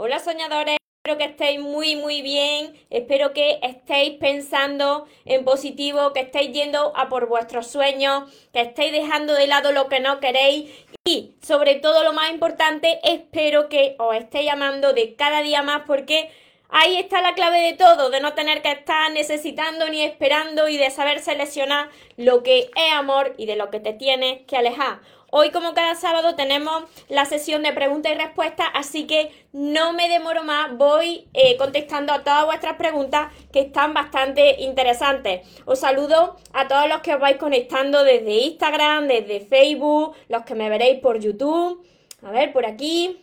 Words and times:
Hola 0.00 0.20
soñadores, 0.20 0.76
espero 1.02 1.18
que 1.18 1.24
estéis 1.24 1.58
muy 1.58 1.96
muy 1.96 2.22
bien, 2.22 2.72
espero 2.88 3.32
que 3.32 3.58
estéis 3.64 4.16
pensando 4.20 5.08
en 5.24 5.44
positivo, 5.44 6.12
que 6.12 6.20
estéis 6.20 6.52
yendo 6.52 6.92
a 6.96 7.08
por 7.08 7.26
vuestros 7.26 7.66
sueños, 7.66 8.32
que 8.52 8.60
estéis 8.60 8.92
dejando 8.92 9.34
de 9.34 9.48
lado 9.48 9.72
lo 9.72 9.88
que 9.88 9.98
no 9.98 10.20
queréis. 10.20 10.70
Y 11.04 11.34
sobre 11.42 11.74
todo 11.74 12.04
lo 12.04 12.12
más 12.12 12.30
importante, 12.30 13.00
espero 13.02 13.68
que 13.68 13.96
os 13.98 14.14
estéis 14.14 14.52
amando 14.52 14.92
de 14.92 15.16
cada 15.16 15.42
día 15.42 15.62
más 15.62 15.82
porque 15.84 16.30
ahí 16.68 16.96
está 16.96 17.20
la 17.20 17.34
clave 17.34 17.58
de 17.58 17.72
todo, 17.72 18.10
de 18.10 18.20
no 18.20 18.34
tener 18.34 18.62
que 18.62 18.70
estar 18.70 19.10
necesitando 19.10 19.88
ni 19.88 20.02
esperando 20.02 20.68
y 20.68 20.76
de 20.76 20.92
saber 20.92 21.18
seleccionar 21.18 21.88
lo 22.16 22.44
que 22.44 22.70
es 22.76 22.92
amor 22.92 23.34
y 23.36 23.46
de 23.46 23.56
lo 23.56 23.68
que 23.70 23.80
te 23.80 23.94
tienes 23.94 24.42
que 24.46 24.56
alejar. 24.56 25.00
Hoy, 25.30 25.50
como 25.50 25.74
cada 25.74 25.94
sábado, 25.94 26.36
tenemos 26.36 26.84
la 27.10 27.26
sesión 27.26 27.62
de 27.62 27.74
preguntas 27.74 28.12
y 28.12 28.14
respuestas, 28.14 28.66
así 28.72 29.06
que 29.06 29.30
no 29.52 29.92
me 29.92 30.08
demoro 30.08 30.42
más, 30.42 30.74
voy 30.78 31.28
eh, 31.34 31.58
contestando 31.58 32.14
a 32.14 32.24
todas 32.24 32.46
vuestras 32.46 32.76
preguntas 32.76 33.30
que 33.52 33.60
están 33.60 33.92
bastante 33.92 34.62
interesantes. 34.62 35.46
Os 35.66 35.80
saludo 35.80 36.36
a 36.54 36.66
todos 36.66 36.88
los 36.88 37.02
que 37.02 37.14
os 37.14 37.20
vais 37.20 37.36
conectando 37.36 38.04
desde 38.04 38.38
Instagram, 38.38 39.06
desde 39.06 39.40
Facebook, 39.40 40.14
los 40.28 40.44
que 40.44 40.54
me 40.54 40.70
veréis 40.70 41.00
por 41.00 41.18
YouTube. 41.20 41.86
A 42.22 42.30
ver, 42.30 42.52
por 42.54 42.64
aquí. 42.64 43.22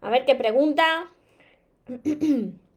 A 0.00 0.10
ver 0.10 0.24
qué 0.24 0.36
pregunta. 0.36 1.10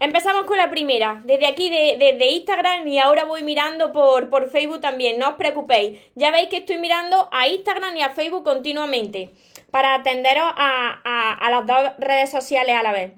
Empezamos 0.00 0.44
con 0.44 0.56
la 0.56 0.70
primera, 0.70 1.22
desde 1.24 1.46
aquí, 1.46 1.70
desde 1.70 2.30
Instagram 2.30 2.86
y 2.86 2.98
ahora 2.98 3.24
voy 3.24 3.42
mirando 3.42 3.92
por, 3.92 4.30
por 4.30 4.48
Facebook 4.48 4.80
también, 4.80 5.18
no 5.18 5.30
os 5.30 5.34
preocupéis. 5.34 5.98
Ya 6.14 6.30
veis 6.30 6.48
que 6.48 6.58
estoy 6.58 6.78
mirando 6.78 7.28
a 7.32 7.48
Instagram 7.48 7.96
y 7.96 8.02
a 8.02 8.10
Facebook 8.10 8.44
continuamente 8.44 9.30
para 9.72 9.96
atenderos 9.96 10.44
a, 10.56 11.32
a 11.32 11.50
las 11.50 11.66
dos 11.66 11.92
redes 11.98 12.30
sociales 12.30 12.76
a 12.76 12.82
la 12.84 12.92
vez. 12.92 13.12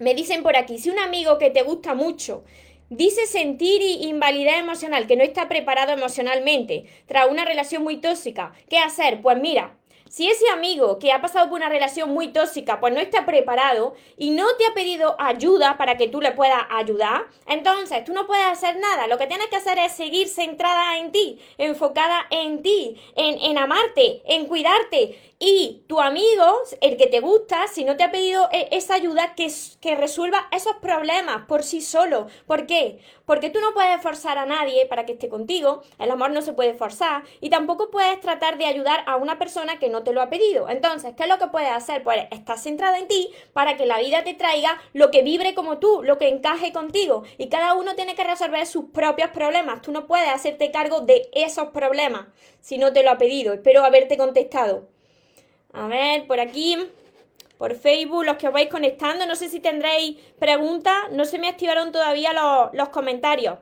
Me 0.00 0.14
dicen 0.14 0.42
por 0.42 0.56
aquí, 0.56 0.78
si 0.78 0.90
un 0.90 0.98
amigo 0.98 1.38
que 1.38 1.50
te 1.50 1.62
gusta 1.62 1.94
mucho 1.94 2.42
dice 2.90 3.26
sentir 3.26 3.80
invalidez 3.82 4.58
emocional, 4.58 5.06
que 5.06 5.16
no 5.16 5.22
está 5.22 5.48
preparado 5.48 5.92
emocionalmente, 5.92 6.86
tras 7.06 7.30
una 7.30 7.44
relación 7.44 7.84
muy 7.84 7.98
tóxica, 7.98 8.52
¿qué 8.68 8.78
hacer? 8.78 9.22
Pues 9.22 9.38
mira, 9.38 9.76
si 10.10 10.28
ese 10.28 10.48
amigo 10.50 10.98
que 10.98 11.12
ha 11.12 11.20
pasado 11.20 11.48
por 11.48 11.56
una 11.56 11.68
relación 11.68 12.10
muy 12.10 12.32
tóxica, 12.32 12.80
pues 12.80 12.92
no 12.92 12.98
está 12.98 13.24
preparado 13.24 13.94
y 14.18 14.30
no 14.30 14.44
te 14.58 14.66
ha 14.66 14.74
pedido 14.74 15.14
ayuda 15.20 15.78
para 15.78 15.96
que 15.96 16.08
tú 16.08 16.20
le 16.20 16.32
puedas 16.32 16.64
ayudar, 16.68 17.26
entonces 17.46 18.04
tú 18.04 18.12
no 18.12 18.26
puedes 18.26 18.44
hacer 18.44 18.76
nada. 18.80 19.06
Lo 19.06 19.18
que 19.18 19.28
tienes 19.28 19.46
que 19.46 19.56
hacer 19.56 19.78
es 19.78 19.92
seguir 19.92 20.26
centrada 20.26 20.98
en 20.98 21.12
ti, 21.12 21.38
enfocada 21.58 22.26
en 22.30 22.60
ti, 22.60 23.00
en, 23.14 23.56
amarte, 23.56 24.20
en 24.24 24.46
cuidarte 24.46 25.16
y 25.38 25.84
tu 25.86 26.00
amigo, 26.00 26.44
el 26.80 26.96
que 26.96 27.06
te 27.06 27.20
gusta, 27.20 27.66
si 27.68 27.84
no 27.84 27.96
te 27.96 28.02
ha 28.02 28.10
pedido 28.10 28.48
e, 28.52 28.68
esa 28.72 28.94
ayuda, 28.94 29.34
que, 29.34 29.50
que 29.80 29.94
resuelva 29.94 30.48
esos 30.50 30.76
problemas 30.76 31.46
por 31.46 31.62
sí 31.62 31.80
solo. 31.80 32.26
¿Por 32.46 32.66
qué? 32.66 32.98
Porque 33.24 33.48
tú 33.48 33.60
no 33.60 33.72
puedes 33.72 34.02
forzar 34.02 34.36
a 34.38 34.44
nadie 34.44 34.86
para 34.86 35.06
que 35.06 35.12
esté 35.12 35.28
contigo, 35.28 35.82
el 35.98 36.10
amor 36.10 36.32
no 36.32 36.42
se 36.42 36.52
puede 36.52 36.74
forzar 36.74 37.22
y 37.40 37.48
tampoco 37.48 37.90
puedes 37.90 38.20
tratar 38.20 38.58
de 38.58 38.66
ayudar 38.66 39.02
a 39.06 39.16
una 39.16 39.38
persona 39.38 39.78
que 39.78 39.88
no 39.88 39.99
te 40.02 40.12
lo 40.12 40.22
ha 40.22 40.30
pedido. 40.30 40.68
Entonces, 40.68 41.14
¿qué 41.16 41.24
es 41.24 41.28
lo 41.28 41.38
que 41.38 41.48
puedes 41.48 41.70
hacer? 41.70 42.02
Pues 42.02 42.26
estar 42.30 42.58
centrada 42.58 42.98
en 42.98 43.08
ti 43.08 43.30
para 43.52 43.76
que 43.76 43.86
la 43.86 43.98
vida 43.98 44.24
te 44.24 44.34
traiga 44.34 44.80
lo 44.92 45.10
que 45.10 45.22
vibre 45.22 45.54
como 45.54 45.78
tú, 45.78 46.02
lo 46.02 46.18
que 46.18 46.28
encaje 46.28 46.72
contigo. 46.72 47.22
Y 47.38 47.48
cada 47.48 47.74
uno 47.74 47.94
tiene 47.94 48.14
que 48.14 48.24
resolver 48.24 48.66
sus 48.66 48.86
propios 48.86 49.30
problemas. 49.30 49.82
Tú 49.82 49.92
no 49.92 50.06
puedes 50.06 50.28
hacerte 50.28 50.70
cargo 50.70 51.00
de 51.00 51.28
esos 51.32 51.68
problemas 51.68 52.26
si 52.60 52.78
no 52.78 52.92
te 52.92 53.02
lo 53.02 53.10
ha 53.10 53.18
pedido. 53.18 53.52
Espero 53.52 53.84
haberte 53.84 54.16
contestado. 54.16 54.88
A 55.72 55.86
ver, 55.86 56.26
por 56.26 56.40
aquí, 56.40 56.76
por 57.58 57.74
Facebook, 57.74 58.24
los 58.24 58.36
que 58.36 58.48
os 58.48 58.54
vais 58.54 58.68
conectando, 58.68 59.26
no 59.26 59.36
sé 59.36 59.48
si 59.48 59.60
tendréis 59.60 60.16
preguntas, 60.38 60.94
no 61.12 61.24
se 61.24 61.38
me 61.38 61.48
activaron 61.48 61.92
todavía 61.92 62.32
los, 62.72 62.88
comentarios. 62.88 63.58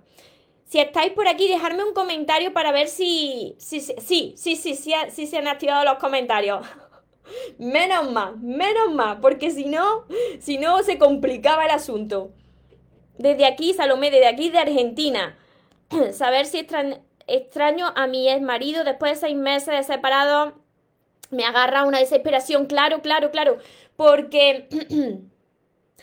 Si 0.68 0.78
estáis 0.78 1.12
por 1.12 1.26
aquí, 1.26 1.48
dejadme 1.48 1.82
un 1.82 1.94
comentario 1.94 2.52
para 2.52 2.72
ver 2.72 2.88
si. 2.88 3.56
Sí, 3.58 3.80
sí, 3.80 4.34
sí, 4.36 4.54
sí, 4.54 5.26
se 5.26 5.38
han 5.38 5.48
activado 5.48 5.82
los 5.82 5.98
comentarios. 5.98 6.66
menos 7.58 8.12
más, 8.12 8.36
menos 8.36 8.92
más, 8.92 9.16
porque 9.22 9.50
si 9.50 9.64
no, 9.64 10.04
si 10.40 10.58
no 10.58 10.82
se 10.82 10.98
complicaba 10.98 11.64
el 11.64 11.70
asunto. 11.70 12.32
Desde 13.16 13.46
aquí, 13.46 13.72
Salomé, 13.72 14.10
desde 14.10 14.26
aquí 14.26 14.50
de 14.50 14.58
Argentina. 14.58 15.38
Saber 16.12 16.44
si 16.44 16.66
extraño 17.26 17.86
a 17.96 18.06
mi 18.06 18.28
ex 18.28 18.42
marido 18.42 18.84
después 18.84 19.12
de 19.12 19.28
seis 19.28 19.36
meses 19.36 19.74
de 19.74 19.82
separado 19.82 20.54
me 21.30 21.44
agarra 21.44 21.84
una 21.84 21.98
desesperación, 21.98 22.66
claro, 22.66 23.00
claro, 23.00 23.30
claro, 23.30 23.56
porque... 23.96 24.68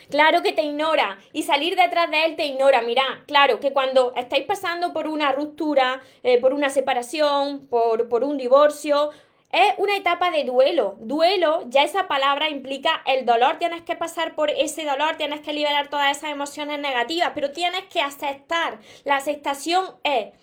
Claro 0.10 0.42
que 0.42 0.52
te 0.52 0.64
ignora 0.64 1.18
y 1.34 1.44
salir 1.44 1.76
detrás 1.76 2.10
de 2.12 2.26
él 2.26 2.36
te 2.36 2.46
ignora. 2.46 2.82
Mira, 2.82 3.24
claro 3.28 3.60
que 3.60 3.74
cuando 3.74 4.14
estáis 4.16 4.46
pasando 4.46 4.94
por 4.94 5.08
una 5.08 5.32
ruptura, 5.32 6.02
eh, 6.24 6.40
por 6.40 6.54
una 6.54 6.70
separación, 6.70 7.68
por, 7.68 8.08
por 8.08 8.24
un 8.24 8.38
divorcio, 8.38 9.12
es 9.52 9.74
una 9.78 9.96
etapa 9.96 10.32
de 10.32 10.44
duelo. 10.44 10.98
Duelo, 11.00 11.64
ya 11.68 11.84
esa 11.84 12.08
palabra 12.08 12.50
implica 12.50 13.02
el 13.06 13.26
dolor. 13.26 13.58
Tienes 13.58 13.84
que 13.84 13.96
pasar 13.96 14.36
por 14.36 14.50
ese 14.50 14.84
dolor, 14.84 15.16
tienes 15.16 15.40
que 15.40 15.54
liberar 15.54 15.88
todas 15.88 16.18
esas 16.18 16.32
emociones 16.32 16.80
negativas, 16.80 17.32
pero 17.34 17.52
tienes 17.52 17.84
que 17.86 18.02
aceptar. 18.02 18.80
La 19.06 19.16
aceptación 19.16 19.96
es 20.04 20.34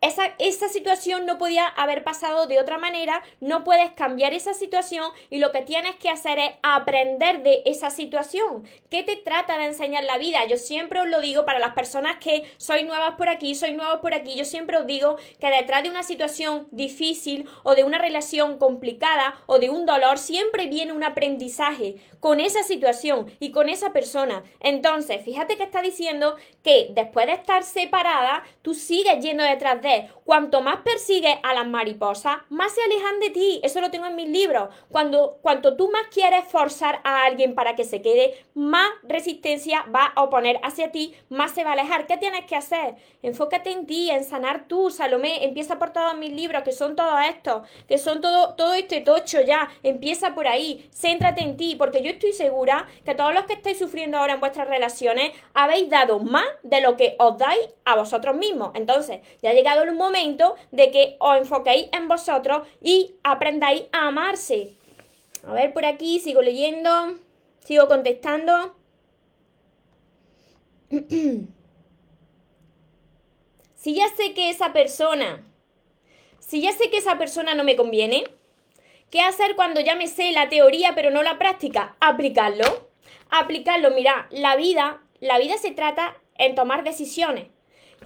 esa, 0.00 0.34
esa, 0.38 0.68
situación 0.68 1.26
no 1.26 1.38
podía 1.38 1.66
haber 1.66 2.04
pasado 2.04 2.46
de 2.46 2.60
otra 2.60 2.78
manera, 2.78 3.22
no 3.40 3.64
puedes 3.64 3.90
cambiar 3.92 4.34
esa 4.34 4.54
situación 4.54 5.10
y 5.30 5.38
lo 5.38 5.50
que 5.50 5.62
tienes 5.62 5.96
que 5.96 6.10
hacer 6.10 6.38
es 6.38 6.50
aprender 6.62 7.42
de 7.42 7.62
esa 7.64 7.90
situación. 7.90 8.68
¿Qué 8.90 9.02
te 9.02 9.16
trata 9.16 9.58
de 9.58 9.66
enseñar 9.66 10.04
la 10.04 10.18
vida? 10.18 10.44
Yo 10.46 10.56
siempre 10.56 11.00
os 11.00 11.08
lo 11.08 11.20
digo 11.20 11.44
para 11.44 11.58
las 11.58 11.74
personas 11.74 12.18
que 12.18 12.44
sois 12.58 12.84
nuevas 12.84 13.14
por 13.16 13.28
aquí, 13.28 13.54
sois 13.54 13.74
nuevos 13.74 14.00
por 14.00 14.14
aquí, 14.14 14.34
yo 14.34 14.44
siempre 14.44 14.76
os 14.76 14.86
digo 14.86 15.16
que 15.40 15.50
detrás 15.50 15.82
de 15.82 15.90
una 15.90 16.02
situación 16.02 16.68
difícil 16.70 17.48
o 17.62 17.74
de 17.74 17.84
una 17.84 17.98
relación 17.98 18.58
complicada 18.58 19.42
o 19.46 19.58
de 19.58 19.70
un 19.70 19.86
dolor 19.86 20.18
siempre 20.18 20.66
viene 20.66 20.92
un 20.92 21.04
aprendizaje 21.04 21.96
con 22.20 22.40
esa 22.40 22.62
situación 22.62 23.30
y 23.40 23.50
con 23.52 23.68
esa 23.68 23.92
persona. 23.92 24.42
Entonces, 24.60 25.24
fíjate 25.24 25.56
que 25.56 25.62
está 25.62 25.82
diciendo 25.82 26.36
que 26.62 26.88
después 26.90 27.26
de 27.26 27.32
estar 27.32 27.62
separada, 27.62 28.42
tú 28.62 28.74
sigues 28.74 29.20
yendo 29.20 29.44
detrás 29.44 29.80
de 29.82 29.87
cuanto 30.24 30.60
más 30.60 30.78
persigues 30.78 31.36
a 31.42 31.54
las 31.54 31.66
mariposas, 31.66 32.38
más 32.48 32.72
se 32.72 32.82
alejan 32.82 33.20
de 33.20 33.30
ti. 33.30 33.60
Eso 33.62 33.80
lo 33.80 33.90
tengo 33.90 34.06
en 34.06 34.16
mis 34.16 34.28
libros. 34.28 34.68
Cuando, 34.90 35.38
cuanto 35.42 35.76
tú 35.76 35.90
más 35.90 36.06
quieres 36.12 36.44
forzar 36.44 37.00
a 37.04 37.24
alguien 37.24 37.54
para 37.54 37.74
que 37.74 37.84
se 37.84 38.02
quede, 38.02 38.44
más 38.54 38.90
resistencia 39.02 39.84
va 39.94 40.12
a 40.14 40.22
oponer 40.22 40.60
hacia 40.62 40.92
ti, 40.92 41.14
más 41.28 41.52
se 41.52 41.64
va 41.64 41.70
a 41.70 41.72
alejar. 41.74 42.06
¿Qué 42.06 42.16
tienes 42.16 42.44
que 42.44 42.56
hacer? 42.56 42.96
Enfócate 43.22 43.70
en 43.70 43.86
ti, 43.86 44.10
en 44.10 44.24
sanar 44.24 44.68
tú, 44.68 44.90
Salomé. 44.90 45.44
Empieza 45.44 45.78
por 45.78 45.90
todos 45.90 46.16
mis 46.16 46.32
libros, 46.32 46.62
que 46.62 46.72
son 46.72 46.96
todos 46.96 47.20
estos, 47.28 47.68
que 47.86 47.98
son 47.98 48.20
todo, 48.20 48.54
todo 48.54 48.74
este 48.74 49.00
tocho 49.00 49.40
ya. 49.40 49.68
Empieza 49.82 50.34
por 50.34 50.46
ahí. 50.46 50.88
Céntrate 50.92 51.42
en 51.42 51.56
ti, 51.56 51.74
porque 51.76 52.02
yo 52.02 52.10
estoy 52.10 52.32
segura 52.32 52.86
que 53.04 53.14
todos 53.14 53.34
los 53.34 53.44
que 53.44 53.54
estáis 53.54 53.78
sufriendo 53.78 54.18
ahora 54.18 54.34
en 54.34 54.40
vuestras 54.40 54.68
relaciones 54.68 55.32
habéis 55.54 55.88
dado 55.88 56.18
más 56.20 56.46
de 56.62 56.80
lo 56.80 56.96
que 56.96 57.16
os 57.18 57.38
dais 57.38 57.68
a 57.84 57.96
vosotros 57.96 58.36
mismos. 58.36 58.72
Entonces, 58.74 59.20
ya 59.42 59.50
ha 59.50 59.54
llegado 59.54 59.77
el 59.82 59.94
momento 59.94 60.56
de 60.70 60.90
que 60.90 61.16
os 61.20 61.36
enfoquéis 61.36 61.88
en 61.92 62.08
vosotros 62.08 62.66
y 62.80 63.16
aprendáis 63.22 63.84
a 63.92 64.08
amarse. 64.08 64.76
A 65.46 65.52
ver, 65.52 65.72
por 65.72 65.84
aquí 65.84 66.20
sigo 66.20 66.42
leyendo, 66.42 67.18
sigo 67.60 67.88
contestando. 67.88 68.76
si 73.76 73.94
ya 73.94 74.08
sé 74.16 74.34
que 74.34 74.50
esa 74.50 74.72
persona, 74.72 75.44
si 76.38 76.60
ya 76.62 76.72
sé 76.72 76.90
que 76.90 76.98
esa 76.98 77.18
persona 77.18 77.54
no 77.54 77.64
me 77.64 77.76
conviene, 77.76 78.24
¿qué 79.10 79.20
hacer 79.20 79.54
cuando 79.54 79.80
ya 79.80 79.94
me 79.96 80.08
sé 80.08 80.32
la 80.32 80.48
teoría 80.48 80.94
pero 80.94 81.10
no 81.10 81.22
la 81.22 81.38
práctica? 81.38 81.96
Aplicarlo. 82.00 82.88
Aplicarlo, 83.30 83.90
mira, 83.90 84.26
la 84.30 84.56
vida, 84.56 85.02
la 85.20 85.38
vida 85.38 85.58
se 85.58 85.70
trata 85.72 86.16
en 86.36 86.54
tomar 86.54 86.84
decisiones. 86.84 87.48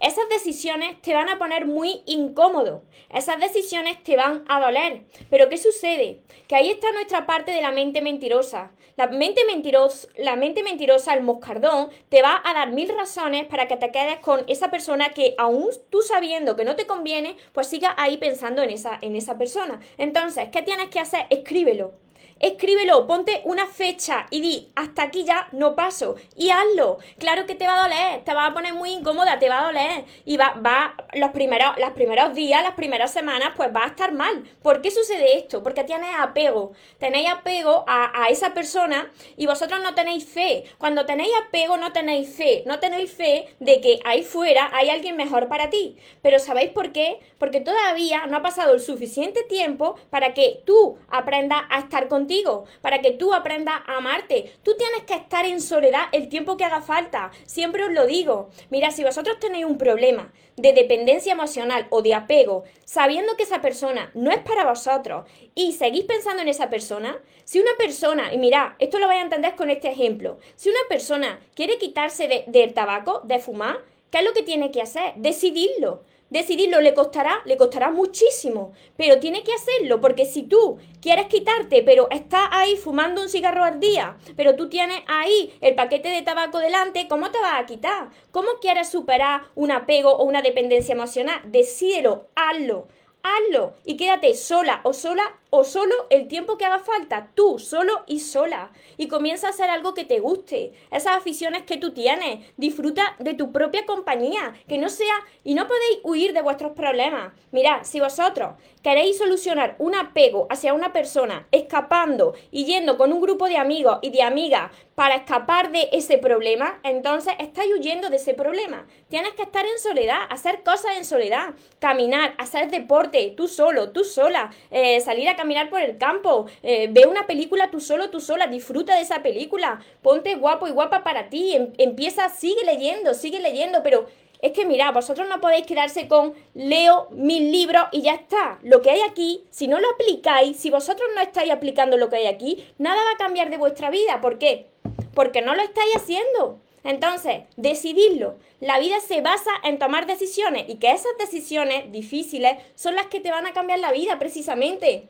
Esas 0.03 0.29
decisiones 0.29 1.01
te 1.01 1.15
van 1.15 1.29
a 1.29 1.39
poner 1.39 1.65
muy 1.65 2.03
incómodo, 2.07 2.83
esas 3.09 3.39
decisiones 3.39 4.03
te 4.03 4.17
van 4.17 4.45
a 4.49 4.61
doler. 4.61 5.05
Pero 5.31 5.49
¿qué 5.49 5.57
sucede? 5.57 6.23
Que 6.49 6.57
ahí 6.57 6.71
está 6.71 6.91
nuestra 6.91 7.25
parte 7.25 7.53
de 7.53 7.63
la 7.63 7.71
mente 7.71 8.03
mentirosa. 8.03 8.73
La 8.97 9.07
mente, 9.07 9.45
mentirosa, 9.47 10.09
la 10.19 10.35
mente 10.35 10.65
mentirosa, 10.65 11.15
el 11.15 11.23
moscardón, 11.23 11.91
te 12.09 12.21
va 12.21 12.43
a 12.45 12.53
dar 12.53 12.73
mil 12.73 12.89
razones 12.89 13.47
para 13.47 13.69
que 13.69 13.77
te 13.77 13.93
quedes 13.93 14.19
con 14.19 14.43
esa 14.49 14.73
persona 14.73 15.11
que 15.11 15.37
aún 15.39 15.71
tú 15.89 16.03
sabiendo 16.03 16.57
que 16.57 16.65
no 16.65 16.75
te 16.75 16.89
conviene, 16.89 17.37
pues 17.53 17.69
siga 17.69 17.95
ahí 17.97 18.17
pensando 18.19 18.61
en 18.61 18.71
esa, 18.71 18.99
en 19.01 19.15
esa 19.15 19.39
persona. 19.39 19.79
Entonces, 19.99 20.49
¿qué 20.51 20.63
tienes 20.63 20.89
que 20.89 20.99
hacer? 20.99 21.27
Escríbelo. 21.31 22.02
Escríbelo, 22.43 23.07
ponte 23.07 23.41
una 23.45 23.67
fecha 23.67 24.27
y 24.31 24.41
di, 24.43 24.73
hasta 24.75 25.05
aquí 25.05 25.25
ya 25.25 25.49
no 25.53 25.75
paso. 25.75 26.17
Y 26.37 26.51
hazlo. 26.51 26.99
Claro 27.19 27.47
que 27.47 27.55
te 27.55 27.67
va 27.67 27.79
a 27.79 27.83
doler, 27.89 28.25
te 28.25 28.35
va 28.35 28.47
a 28.47 28.53
poner 28.53 28.75
muy 28.75 28.91
incómoda, 28.91 29.39
te 29.39 29.49
va 29.49 29.61
a 29.61 29.67
doler. 29.67 30.05
Y 30.27 30.37
va, 30.37 30.55
va, 30.65 30.95
los 31.15 31.31
primeros, 31.31 31.79
los 31.79 31.91
primeros 31.91 32.35
días, 32.35 32.63
las 32.63 32.75
primeras 32.75 33.13
semanas, 33.13 33.51
pues 33.57 33.71
va 33.75 33.85
a 33.85 33.89
estar 33.89 34.13
mal. 34.13 34.45
¿Por 34.63 34.81
qué 34.81 34.91
sucede 34.91 35.37
esto? 35.37 35.63
Porque 35.63 35.85
tienes 35.85 36.11
apego. 36.19 36.73
Tenéis 36.99 37.29
apego 37.31 37.85
a, 37.87 38.25
a 38.25 38.29
esa 38.29 38.55
persona 38.55 39.11
y 39.37 39.47
vosotros 39.47 39.81
no 39.83 39.95
tenéis 39.95 40.25
fe. 40.25 40.65
Cuando 40.79 41.05
tenéis 41.05 41.33
apego, 41.47 41.77
no 41.77 41.93
tenéis 41.93 42.35
fe. 42.35 42.63
No 42.67 42.81
tenéis 42.81 43.13
fe 43.13 43.55
de 43.61 43.81
que 43.81 44.01
ahí 44.05 44.23
fuera 44.23 44.71
hay 44.73 44.89
alguien 44.89 45.17
mejor 45.17 45.49
para 45.49 45.71
ti. 45.71 45.97
Pero 46.23 46.39
¿sabéis 46.39 46.71
por 46.71 46.93
qué? 46.93 47.21
Porque 47.39 47.61
todavía 47.61 48.27
no 48.27 48.39
ha 48.39 48.43
pasado 48.43 48.75
el 48.75 48.81
suficiente 48.81 49.43
tiempo 49.43 49.97
para 50.11 50.33
que 50.33 50.63
tú 50.65 50.99
aprendas 51.09 51.63
a 51.69 51.81
estar 51.81 52.09
contigo, 52.09 52.65
para 52.81 53.01
que 53.01 53.13
tú 53.13 53.35
aprendas 53.35 53.83
a 53.87 53.99
amarte. 53.99 54.53
Tú 54.63 54.77
tienes 54.79 55.03
que 55.03 55.15
estar 55.15 55.45
en 55.45 55.61
soledad 55.61 56.05
el 56.13 56.29
tiempo 56.29 56.57
que 56.57 56.65
haga 56.65 56.81
falta. 56.81 57.31
Siempre 57.45 57.85
os 57.85 57.93
lo 57.93 58.07
digo. 58.07 58.49
Mira, 58.71 58.91
si 58.91 59.05
vosotros 59.05 59.39
tenéis 59.39 59.67
un 59.67 59.77
problema 59.77 60.33
de 60.57 60.73
dependencia 60.73 61.33
emocional 61.33 61.87
o 61.91 62.03
de 62.03 62.15
apego, 62.15 62.65
sabiendo 62.85 63.37
que 63.37 63.45
esa 63.45 63.61
persona 63.61 64.11
no 64.15 64.31
es 64.31 64.39
para 64.39 64.67
vosotros 64.67 65.27
y 65.55 65.73
seguís 65.73 66.05
pensando 66.05 66.43
en 66.43 66.49
esa 66.49 66.71
persona, 66.71 67.19
si 67.45 67.61
una 67.61 67.73
persona, 67.79 68.33
y 68.33 68.39
mira, 68.39 68.77
esto 68.79 68.99
lo 68.99 69.07
vais 69.07 69.21
a 69.21 69.25
entender 69.25 69.55
con 69.55 69.71
este 69.71 69.91
ejemplo, 69.91 70.39
si 70.57 70.69
una 70.69 70.81
persona 70.89 71.41
quiere 71.55 71.79
quitarse 71.79 72.45
del 72.47 72.75
tabaco, 72.75 73.21
de 73.25 73.39
fumar, 73.39 73.81
¿qué 74.11 74.19
es 74.19 74.25
lo 74.25 74.33
que 74.33 74.43
tiene 74.43 74.71
que 74.71 74.83
hacer? 74.83 75.15
Decidirlo. 75.17 76.03
Decidirlo 76.33 76.81
le 76.81 76.95
costará, 76.95 77.43
le 77.45 77.59
costará 77.59 77.91
muchísimo, 77.91 78.73
pero 78.97 79.21
tiene 79.21 79.43
que 79.43 79.53
hacerlo, 79.53 80.01
porque 80.01 80.25
si 80.25 80.45
tú 80.45 80.79
quieres 81.03 81.27
quitarte, 81.27 81.83
pero 81.83 82.09
estás 82.11 82.49
ahí 82.53 82.77
fumando 82.77 83.21
un 83.21 83.29
cigarro 83.29 83.63
al 83.63 83.81
día, 83.81 84.17
pero 84.35 84.57
tú 84.57 84.71
tienes 84.71 85.03
ahí 85.09 85.53
el 85.61 85.75
paquete 85.75 86.09
de 86.09 86.23
tabaco 86.23 86.59
delante, 86.59 87.07
¿cómo 87.07 87.31
te 87.31 87.39
vas 87.39 87.61
a 87.61 87.67
quitar? 87.67 88.09
¿Cómo 88.31 88.49
quieres 88.63 88.89
superar 88.89 89.43
un 89.55 89.73
apego 89.73 90.11
o 90.17 90.25
una 90.25 90.41
dependencia 90.41 90.95
emocional? 90.95 91.43
Decídelo, 91.45 92.29
hazlo 92.35 92.89
hazlo 93.23 93.75
y 93.85 93.97
quédate 93.97 94.35
sola 94.35 94.81
o 94.85 94.93
sola 94.93 95.23
o 95.55 95.65
solo 95.65 95.95
el 96.09 96.29
tiempo 96.29 96.57
que 96.57 96.65
haga 96.65 96.79
falta, 96.79 97.29
tú, 97.35 97.59
solo 97.59 98.05
y 98.07 98.21
sola. 98.21 98.73
Y 98.97 99.09
comienza 99.09 99.49
a 99.49 99.51
hacer 99.51 99.69
algo 99.69 99.93
que 99.93 100.07
te 100.07 100.19
guste, 100.19 100.73
esas 100.91 101.19
aficiones 101.19 101.65
que 101.65 101.77
tú 101.77 101.93
tienes. 101.93 102.47
Disfruta 102.57 103.17
de 103.19 103.35
tu 103.35 103.53
propia 103.53 103.85
compañía, 103.85 104.55
que 104.67 104.79
no 104.79 104.89
sea, 104.89 105.15
y 105.45 105.53
no 105.53 105.69
podéis 105.69 105.99
huir 106.05 106.33
de 106.33 106.41
vuestros 106.41 106.73
problemas. 106.73 107.35
Mirad, 107.51 107.81
si 107.83 108.01
vosotros 108.01 108.55
queréis 108.83 109.19
solucionar 109.19 109.77
un 109.79 109.95
apego 109.95 110.47
hacia 110.49 110.73
una 110.73 110.95
persona, 110.95 111.47
escapando 111.53 112.33
y 112.51 112.65
yendo 112.65 112.97
con 112.97 113.13
un 113.13 113.21
grupo 113.21 113.47
de 113.47 113.59
amigos 113.59 113.99
y 114.01 114.09
de 114.09 114.23
amigas 114.23 114.71
para 114.95 115.17
escapar 115.17 115.71
de 115.71 115.91
ese 115.93 116.17
problema, 116.17 116.81
entonces 116.83 117.35
estáis 117.39 117.73
huyendo 117.75 118.09
de 118.09 118.17
ese 118.17 118.33
problema. 118.33 118.87
Tienes 119.09 119.35
que 119.35 119.43
estar 119.43 119.67
en 119.67 119.79
soledad, 119.79 120.21
hacer 120.31 120.63
cosas 120.63 120.97
en 120.97 121.05
soledad, 121.05 121.55
caminar, 121.79 122.35
hacer 122.39 122.71
deporte, 122.71 123.35
tú 123.37 123.49
solo, 123.49 123.91
tú 123.91 124.05
sola, 124.05 124.51
eh, 124.71 125.01
salir 125.01 125.29
a 125.29 125.37
caminar 125.43 125.71
por 125.71 125.81
el 125.81 125.99
campo, 125.99 126.47
eh, 126.63 126.89
ve 126.91 127.07
una 127.07 127.27
película 127.27 127.69
tú 127.71 127.81
solo, 127.81 128.11
tú 128.11 128.21
sola, 128.21 128.47
disfruta 128.47 128.95
de 128.95 129.03
esa 129.03 129.23
película, 129.23 129.81
ponte 130.01 130.37
guapo 130.37 130.69
y 130.69 130.71
guapa 130.71 131.03
para 131.03 131.29
ti, 131.31 131.57
em, 131.57 131.73
empieza, 131.79 132.29
sigue 132.29 132.65
leyendo, 132.65 133.13
sigue 133.13 133.41
leyendo, 133.41 133.83
pero 133.83 134.07
es 134.41 134.53
que 134.53 134.65
mira, 134.65 134.93
vosotros 134.93 135.29
no 135.29 135.41
podéis 135.41 135.67
quedarse 135.67 136.07
con 136.07 136.35
leo 136.55 137.09
mil 137.11 137.51
libros 137.51 137.85
y 137.91 138.03
ya 138.03 138.15
está. 138.15 138.59
Lo 138.63 138.83
que 138.83 138.91
hay 138.91 139.01
aquí, 139.01 139.45
si 139.51 139.67
no 139.67 139.81
lo 139.81 139.89
aplicáis, 139.91 140.57
si 140.57 140.71
vosotros 140.71 141.09
no 141.15 141.21
estáis 141.21 141.51
aplicando 141.51 141.97
lo 141.97 142.09
que 142.09 142.17
hay 142.17 142.27
aquí, 142.27 142.65
nada 142.79 142.97
va 142.97 143.13
a 143.15 143.25
cambiar 143.25 143.51
de 143.51 143.57
vuestra 143.57 143.91
vida. 143.91 144.21
¿Por 144.21 144.39
qué? 144.39 144.67
Porque 145.15 145.43
no 145.43 145.55
lo 145.55 145.63
estáis 145.63 145.95
haciendo. 145.97 146.61
Entonces, 146.85 147.43
decididlo. 147.57 148.37
La 148.61 148.81
vida 148.81 148.99
se 149.01 149.21
basa 149.21 149.51
en 149.65 149.79
tomar 149.79 150.07
decisiones 150.07 150.69
y 150.69 150.77
que 150.77 150.91
esas 150.91 151.17
decisiones 151.19 151.93
difíciles 151.93 152.59
son 152.75 152.97
las 152.97 153.07
que 153.07 153.21
te 153.21 153.31
van 153.31 153.47
a 153.47 153.53
cambiar 153.53 153.79
la 153.79 153.93
vida 153.93 154.19
precisamente. 154.19 155.09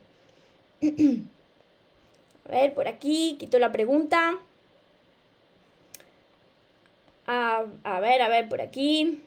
A 2.45 2.51
ver, 2.51 2.73
por 2.73 2.87
aquí, 2.87 3.37
quito 3.39 3.57
la 3.57 3.71
pregunta. 3.71 4.37
A, 7.25 7.65
ver, 8.01 8.21
a 8.21 8.27
ver, 8.27 8.49
por 8.49 8.61
aquí. 8.61 9.21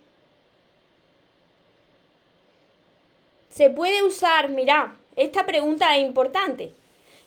Se 3.49 3.70
puede 3.70 4.03
usar, 4.03 4.50
mira, 4.50 4.97
esta 5.17 5.47
pregunta 5.47 5.97
es 5.97 6.05
importante. 6.05 6.73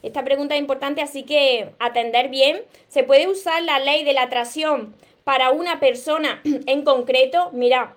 Esta 0.04 0.24
pregunta 0.24 0.54
es 0.54 0.62
importante, 0.62 1.02
así 1.02 1.24
que 1.24 1.72
atender 1.80 2.30
bien. 2.30 2.62
Se 2.88 3.04
puede 3.04 3.28
usar 3.28 3.64
la 3.64 3.80
ley 3.80 4.04
de 4.04 4.14
la 4.14 4.24
atracción 4.24 4.94
para 5.24 5.50
una 5.50 5.80
persona 5.80 6.42
en 6.44 6.84
concreto. 6.84 7.50
Mira, 7.52 7.96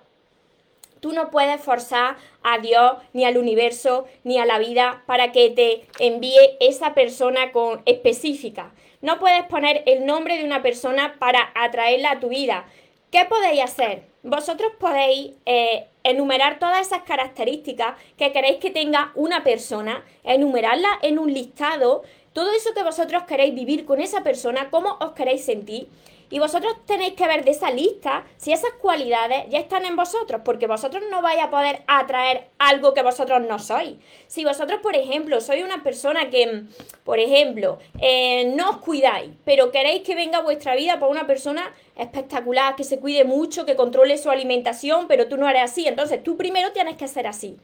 Tú 1.03 1.11
no 1.11 1.31
puedes 1.31 1.59
forzar 1.59 2.15
a 2.43 2.59
Dios, 2.59 2.93
ni 3.11 3.25
al 3.25 3.37
universo, 3.37 4.05
ni 4.23 4.39
a 4.39 4.45
la 4.45 4.57
vida 4.57 5.03
para 5.05 5.33
que 5.33 5.49
te 5.49 5.85
envíe 5.99 6.55
esa 6.61 6.93
persona 6.93 7.51
con 7.51 7.81
específica. 7.85 8.71
No 9.01 9.19
puedes 9.19 9.43
poner 9.47 9.83
el 9.85 10.05
nombre 10.05 10.37
de 10.37 10.45
una 10.45 10.61
persona 10.61 11.17
para 11.19 11.51
atraerla 11.55 12.11
a 12.11 12.19
tu 12.21 12.29
vida. 12.29 12.67
¿Qué 13.11 13.25
podéis 13.25 13.65
hacer? 13.65 14.03
Vosotros 14.23 14.71
podéis 14.79 15.33
eh, 15.45 15.87
enumerar 16.03 16.57
todas 16.57 16.87
esas 16.87 17.03
características 17.03 17.95
que 18.17 18.31
queréis 18.31 18.59
que 18.59 18.71
tenga 18.71 19.11
una 19.15 19.43
persona, 19.43 20.05
enumerarlas 20.23 20.99
en 21.01 21.19
un 21.19 21.33
listado, 21.33 22.03
todo 22.31 22.53
eso 22.53 22.73
que 22.73 22.81
vosotros 22.81 23.23
queréis 23.23 23.53
vivir 23.53 23.83
con 23.83 23.99
esa 23.99 24.23
persona, 24.23 24.69
cómo 24.69 24.97
os 25.01 25.11
queréis 25.11 25.43
sentir 25.43 25.89
y 26.33 26.39
vosotros 26.39 26.73
tenéis 26.87 27.13
que 27.13 27.27
ver 27.27 27.45
de 27.45 27.51
esa 27.51 27.69
lista 27.69 28.25
si 28.37 28.51
esas 28.51 28.71
cualidades 28.81 29.45
ya 29.49 29.59
están 29.59 29.85
en 29.85 29.95
vosotros, 29.95 30.41
porque 30.43 30.65
vosotros 30.65 31.03
no 31.11 31.21
vais 31.21 31.39
a 31.39 31.51
poder 31.51 31.83
atraer 31.85 32.47
algo 32.57 32.95
que 32.95 33.03
vosotros 33.03 33.39
no 33.47 33.59
sois. 33.59 33.97
Si 34.25 34.43
vosotros, 34.43 34.79
por 34.81 34.95
ejemplo, 34.95 35.39
sois 35.41 35.63
una 35.63 35.83
persona 35.83 36.31
que, 36.31 36.63
por 37.03 37.19
ejemplo, 37.19 37.77
eh, 38.01 38.51
no 38.55 38.71
os 38.71 38.77
cuidáis, 38.77 39.29
pero 39.45 39.71
queréis 39.71 40.01
que 40.01 40.15
venga 40.15 40.39
a 40.39 40.41
vuestra 40.41 40.75
vida 40.75 40.97
por 40.97 41.11
una 41.11 41.27
persona 41.27 41.71
espectacular, 41.95 42.75
que 42.75 42.83
se 42.83 42.99
cuide 42.99 43.25
mucho, 43.25 43.67
que 43.67 43.75
controle 43.75 44.17
su 44.17 44.31
alimentación, 44.31 45.05
pero 45.07 45.27
tú 45.27 45.37
no 45.37 45.47
eres 45.47 45.61
así, 45.61 45.87
entonces 45.87 46.23
tú 46.23 46.35
primero 46.35 46.71
tienes 46.71 46.97
que 46.97 47.07
ser 47.07 47.27
así. 47.27 47.57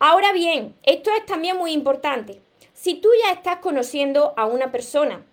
Ahora 0.00 0.32
bien, 0.32 0.74
esto 0.82 1.10
es 1.16 1.24
también 1.26 1.56
muy 1.56 1.70
importante. 1.70 2.40
Si 2.72 2.94
tú 2.94 3.08
ya 3.22 3.30
estás 3.30 3.58
conociendo 3.58 4.34
a 4.36 4.46
una 4.46 4.72
persona, 4.72 5.24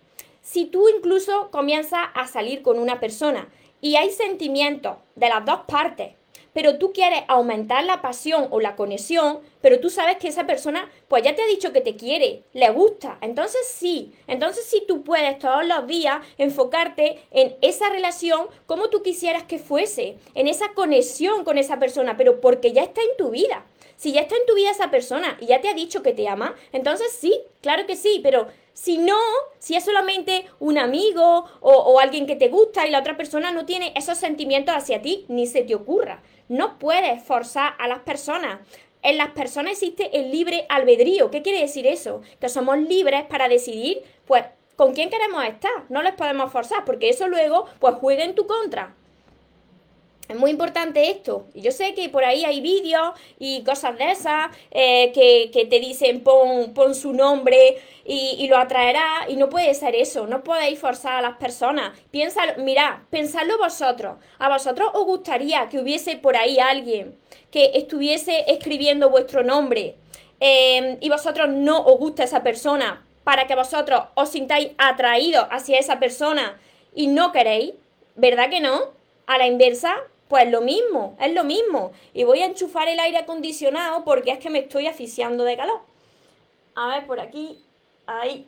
si 0.50 0.64
tú 0.64 0.88
incluso 0.88 1.50
comienzas 1.50 2.08
a 2.14 2.26
salir 2.26 2.62
con 2.62 2.78
una 2.78 3.00
persona 3.00 3.50
y 3.82 3.96
hay 3.96 4.10
sentimientos 4.10 4.96
de 5.14 5.28
las 5.28 5.44
dos 5.44 5.60
partes, 5.68 6.14
pero 6.54 6.78
tú 6.78 6.90
quieres 6.94 7.20
aumentar 7.28 7.84
la 7.84 8.00
pasión 8.00 8.48
o 8.50 8.58
la 8.58 8.74
conexión, 8.74 9.40
pero 9.60 9.78
tú 9.78 9.90
sabes 9.90 10.16
que 10.16 10.28
esa 10.28 10.46
persona 10.46 10.90
pues 11.06 11.22
ya 11.22 11.34
te 11.34 11.42
ha 11.42 11.46
dicho 11.46 11.70
que 11.70 11.82
te 11.82 11.96
quiere, 11.96 12.44
le 12.54 12.70
gusta, 12.70 13.18
entonces 13.20 13.60
sí, 13.68 14.14
entonces 14.26 14.64
sí 14.64 14.82
tú 14.88 15.04
puedes 15.04 15.38
todos 15.38 15.66
los 15.66 15.86
días 15.86 16.22
enfocarte 16.38 17.18
en 17.30 17.54
esa 17.60 17.90
relación 17.90 18.46
como 18.64 18.88
tú 18.88 19.02
quisieras 19.02 19.42
que 19.42 19.58
fuese, 19.58 20.16
en 20.34 20.48
esa 20.48 20.72
conexión 20.72 21.44
con 21.44 21.58
esa 21.58 21.78
persona, 21.78 22.16
pero 22.16 22.40
porque 22.40 22.72
ya 22.72 22.84
está 22.84 23.02
en 23.02 23.18
tu 23.18 23.30
vida. 23.30 23.66
Si 23.98 24.12
ya 24.12 24.20
está 24.20 24.36
en 24.36 24.46
tu 24.46 24.54
vida 24.54 24.70
esa 24.70 24.92
persona 24.92 25.36
y 25.40 25.46
ya 25.46 25.60
te 25.60 25.68
ha 25.68 25.74
dicho 25.74 26.04
que 26.04 26.12
te 26.12 26.28
ama, 26.28 26.54
entonces 26.72 27.10
sí, 27.10 27.42
claro 27.60 27.84
que 27.84 27.96
sí, 27.96 28.20
pero 28.22 28.46
si 28.72 28.96
no, 28.96 29.18
si 29.58 29.74
es 29.74 29.84
solamente 29.84 30.46
un 30.60 30.78
amigo 30.78 31.46
o, 31.60 31.98
alguien 31.98 32.24
que 32.28 32.36
te 32.36 32.46
gusta 32.46 32.86
y 32.86 32.92
la 32.92 33.00
otra 33.00 33.16
persona 33.16 33.50
no 33.50 33.66
tiene 33.66 33.92
esos 33.96 34.16
sentimientos 34.16 34.72
hacia 34.72 35.02
ti, 35.02 35.24
ni 35.26 35.48
se 35.48 35.64
te 35.64 35.74
ocurra. 35.74 36.22
No 36.48 36.78
puedes 36.78 37.24
forzar 37.24 37.74
a 37.80 37.88
las 37.88 37.98
personas. 37.98 38.60
En 39.02 39.18
las 39.18 39.30
personas 39.30 39.72
existe 39.72 40.16
el 40.16 40.30
libre 40.30 40.64
albedrío. 40.68 41.32
¿Qué 41.32 41.42
quiere 41.42 41.60
decir 41.60 41.88
eso? 41.88 42.22
Que 42.40 42.48
somos 42.48 42.78
libres 42.78 43.24
para 43.24 43.48
decidir, 43.48 44.04
pues, 44.28 44.44
con 44.76 44.94
quién 44.94 45.10
queremos 45.10 45.44
estar. 45.44 45.72
No 45.88 46.04
les 46.04 46.14
podemos 46.14 46.52
forzar, 46.52 46.84
porque 46.84 47.08
eso 47.08 47.26
luego, 47.26 47.66
pues, 47.80 47.96
juega 47.96 48.22
en 48.22 48.36
tu 48.36 48.46
contra. 48.46 48.94
Es 50.28 50.36
muy 50.36 50.50
importante 50.50 51.08
esto. 51.08 51.46
Yo 51.54 51.72
sé 51.72 51.94
que 51.94 52.10
por 52.10 52.22
ahí 52.22 52.44
hay 52.44 52.60
vídeos 52.60 53.12
y 53.38 53.64
cosas 53.64 53.96
de 53.96 54.10
esas 54.10 54.54
eh, 54.70 55.10
que, 55.12 55.64
te 55.64 55.80
dicen 55.80 56.22
pon, 56.22 56.74
pon 56.74 56.94
su 56.94 57.14
nombre 57.14 57.78
y, 58.04 58.46
lo 58.48 58.58
atraerá. 58.58 59.24
Y 59.28 59.36
no 59.36 59.48
puede 59.48 59.72
ser 59.72 59.94
eso. 59.94 60.26
No 60.26 60.44
podéis 60.44 60.78
forzar 60.78 61.14
a 61.14 61.22
las 61.22 61.38
personas. 61.38 61.98
Piensa, 62.10 62.42
mirad, 62.58 62.98
pensadlo 63.08 63.56
vosotros. 63.56 64.18
¿A 64.38 64.50
vosotros 64.50 64.90
os 64.92 65.04
gustaría 65.06 65.66
que 65.70 65.78
hubiese 65.78 66.16
por 66.16 66.36
ahí 66.36 66.58
alguien 66.58 67.18
que 67.50 67.72
estuviese 67.74 68.44
escribiendo 68.48 69.08
vuestro 69.08 69.42
nombre 69.42 69.96
em, 70.40 70.98
y 71.00 71.08
vosotros 71.08 71.48
no 71.48 71.80
os 71.86 71.98
gusta 71.98 72.24
esa 72.24 72.42
persona 72.42 73.02
para 73.24 73.46
que 73.46 73.54
vosotros 73.54 74.02
os 74.14 74.28
sintáis 74.28 74.72
atraídos 74.76 75.46
hacia 75.50 75.78
esa 75.78 75.98
persona 75.98 76.60
y 76.94 77.06
no 77.06 77.32
queréis? 77.32 77.72
¿Verdad 78.14 78.50
que 78.50 78.60
no? 78.60 78.92
A 79.26 79.38
la 79.38 79.46
inversa, 79.46 79.96
pues 80.28 80.50
lo 80.50 80.60
mismo, 80.60 81.16
es 81.20 81.32
lo 81.32 81.44
mismo. 81.44 81.92
Y 82.12 82.24
voy 82.24 82.40
a 82.40 82.46
enchufar 82.46 82.88
el 82.88 83.00
aire 83.00 83.18
acondicionado 83.18 84.04
porque 84.04 84.30
es 84.30 84.38
que 84.38 84.50
me 84.50 84.60
estoy 84.60 84.86
asfixiando 84.86 85.44
de 85.44 85.56
calor. 85.56 85.80
A 86.74 86.88
ver, 86.88 87.06
por 87.06 87.18
aquí, 87.18 87.64
ahí. 88.06 88.46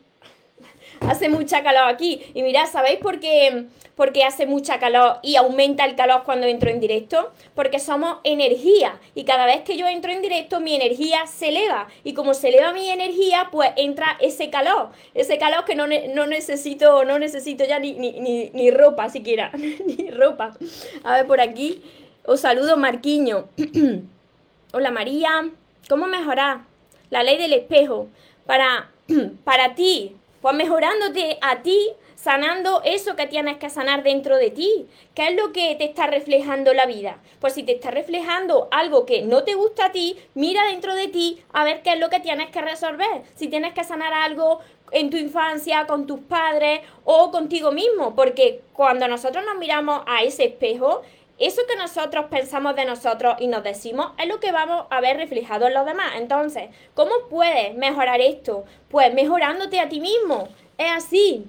Hace 1.01 1.29
mucha 1.29 1.63
calor 1.63 1.89
aquí. 1.89 2.21
Y 2.33 2.43
mirad, 2.43 2.67
¿sabéis 2.71 2.99
por 2.99 3.19
qué, 3.19 3.65
por 3.95 4.13
qué 4.13 4.23
hace 4.23 4.45
mucha 4.45 4.79
calor 4.79 5.17
y 5.21 5.35
aumenta 5.35 5.85
el 5.85 5.95
calor 5.95 6.23
cuando 6.23 6.47
entro 6.47 6.69
en 6.69 6.79
directo? 6.79 7.31
Porque 7.55 7.79
somos 7.79 8.17
energía. 8.23 8.99
Y 9.15 9.23
cada 9.23 9.45
vez 9.45 9.61
que 9.61 9.77
yo 9.77 9.87
entro 9.87 10.11
en 10.11 10.21
directo, 10.21 10.59
mi 10.59 10.75
energía 10.75 11.25
se 11.27 11.49
eleva. 11.49 11.87
Y 12.03 12.13
como 12.13 12.33
se 12.33 12.49
eleva 12.49 12.73
mi 12.73 12.89
energía, 12.89 13.49
pues 13.51 13.71
entra 13.75 14.17
ese 14.19 14.49
calor. 14.49 14.89
Ese 15.13 15.37
calor 15.37 15.65
que 15.65 15.75
no, 15.75 15.87
no 15.87 16.27
necesito, 16.27 17.03
no 17.05 17.19
necesito 17.19 17.65
ya 17.65 17.79
ni, 17.79 17.93
ni, 17.93 18.19
ni, 18.19 18.49
ni 18.51 18.71
ropa 18.71 19.09
siquiera. 19.09 19.51
ni 19.85 20.09
ropa. 20.11 20.55
A 21.03 21.17
ver, 21.17 21.27
por 21.27 21.41
aquí. 21.41 21.81
Os 22.25 22.41
saludo, 22.41 22.77
Marquiño. 22.77 23.49
Hola, 24.73 24.91
María. 24.91 25.49
¿Cómo 25.89 26.05
mejorar 26.07 26.61
la 27.09 27.23
ley 27.23 27.37
del 27.37 27.53
espejo? 27.53 28.07
Para, 28.45 28.89
para 29.43 29.75
ti, 29.75 30.15
pues 30.41 30.55
mejorándote 30.55 31.37
a 31.41 31.61
ti, 31.61 31.91
sanando 32.15 32.81
eso 32.83 33.15
que 33.15 33.27
tienes 33.27 33.57
que 33.57 33.69
sanar 33.69 34.03
dentro 34.03 34.37
de 34.37 34.51
ti. 34.51 34.87
¿Qué 35.15 35.29
es 35.29 35.35
lo 35.35 35.51
que 35.51 35.75
te 35.75 35.85
está 35.85 36.07
reflejando 36.07 36.73
la 36.73 36.85
vida? 36.85 37.17
Pues 37.39 37.53
si 37.53 37.63
te 37.63 37.73
está 37.73 37.91
reflejando 37.91 38.67
algo 38.71 39.05
que 39.05 39.21
no 39.23 39.43
te 39.43 39.55
gusta 39.55 39.87
a 39.87 39.91
ti, 39.91 40.17
mira 40.35 40.65
dentro 40.65 40.93
de 40.95 41.07
ti 41.07 41.41
a 41.53 41.63
ver 41.63 41.81
qué 41.81 41.93
es 41.93 41.99
lo 41.99 42.09
que 42.09 42.19
tienes 42.19 42.49
que 42.49 42.61
resolver. 42.61 43.23
Si 43.35 43.47
tienes 43.47 43.73
que 43.73 43.83
sanar 43.83 44.13
algo 44.13 44.59
en 44.91 45.09
tu 45.09 45.17
infancia, 45.17 45.87
con 45.87 46.05
tus 46.05 46.19
padres 46.19 46.81
o 47.05 47.31
contigo 47.31 47.71
mismo, 47.71 48.13
porque 48.13 48.61
cuando 48.73 49.07
nosotros 49.07 49.43
nos 49.45 49.57
miramos 49.57 50.01
a 50.05 50.23
ese 50.23 50.45
espejo, 50.45 51.01
eso 51.47 51.61
que 51.67 51.75
nosotros 51.75 52.25
pensamos 52.29 52.75
de 52.75 52.85
nosotros 52.85 53.35
y 53.39 53.47
nos 53.47 53.63
decimos 53.63 54.11
es 54.17 54.27
lo 54.27 54.39
que 54.39 54.51
vamos 54.51 54.85
a 54.89 55.01
ver 55.01 55.17
reflejado 55.17 55.67
en 55.67 55.73
los 55.73 55.85
demás. 55.85 56.11
Entonces, 56.17 56.69
¿cómo 56.93 57.11
puedes 57.29 57.75
mejorar 57.75 58.21
esto? 58.21 58.63
Pues 58.89 59.13
mejorándote 59.13 59.79
a 59.79 59.89
ti 59.89 59.99
mismo. 59.99 60.47
Es 60.77 60.91
así. 60.91 61.45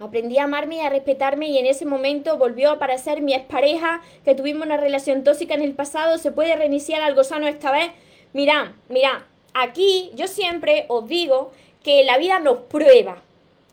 Aprendí 0.00 0.38
a 0.38 0.44
amarme 0.44 0.76
y 0.76 0.80
a 0.80 0.90
respetarme 0.90 1.48
y 1.48 1.58
en 1.58 1.66
ese 1.66 1.84
momento 1.84 2.36
volvió 2.36 2.70
a 2.70 2.74
aparecer 2.74 3.20
mi 3.20 3.34
expareja, 3.34 4.00
que 4.24 4.34
tuvimos 4.34 4.66
una 4.66 4.76
relación 4.76 5.24
tóxica 5.24 5.54
en 5.54 5.62
el 5.62 5.74
pasado, 5.74 6.18
se 6.18 6.30
puede 6.30 6.54
reiniciar 6.54 7.02
algo 7.02 7.24
sano 7.24 7.48
esta 7.48 7.72
vez. 7.72 7.90
Mira, 8.32 8.74
mira, 8.88 9.26
aquí 9.54 10.12
yo 10.14 10.28
siempre 10.28 10.84
os 10.88 11.08
digo 11.08 11.50
que 11.82 12.04
la 12.04 12.18
vida 12.18 12.38
nos 12.38 12.58
prueba. 12.58 13.22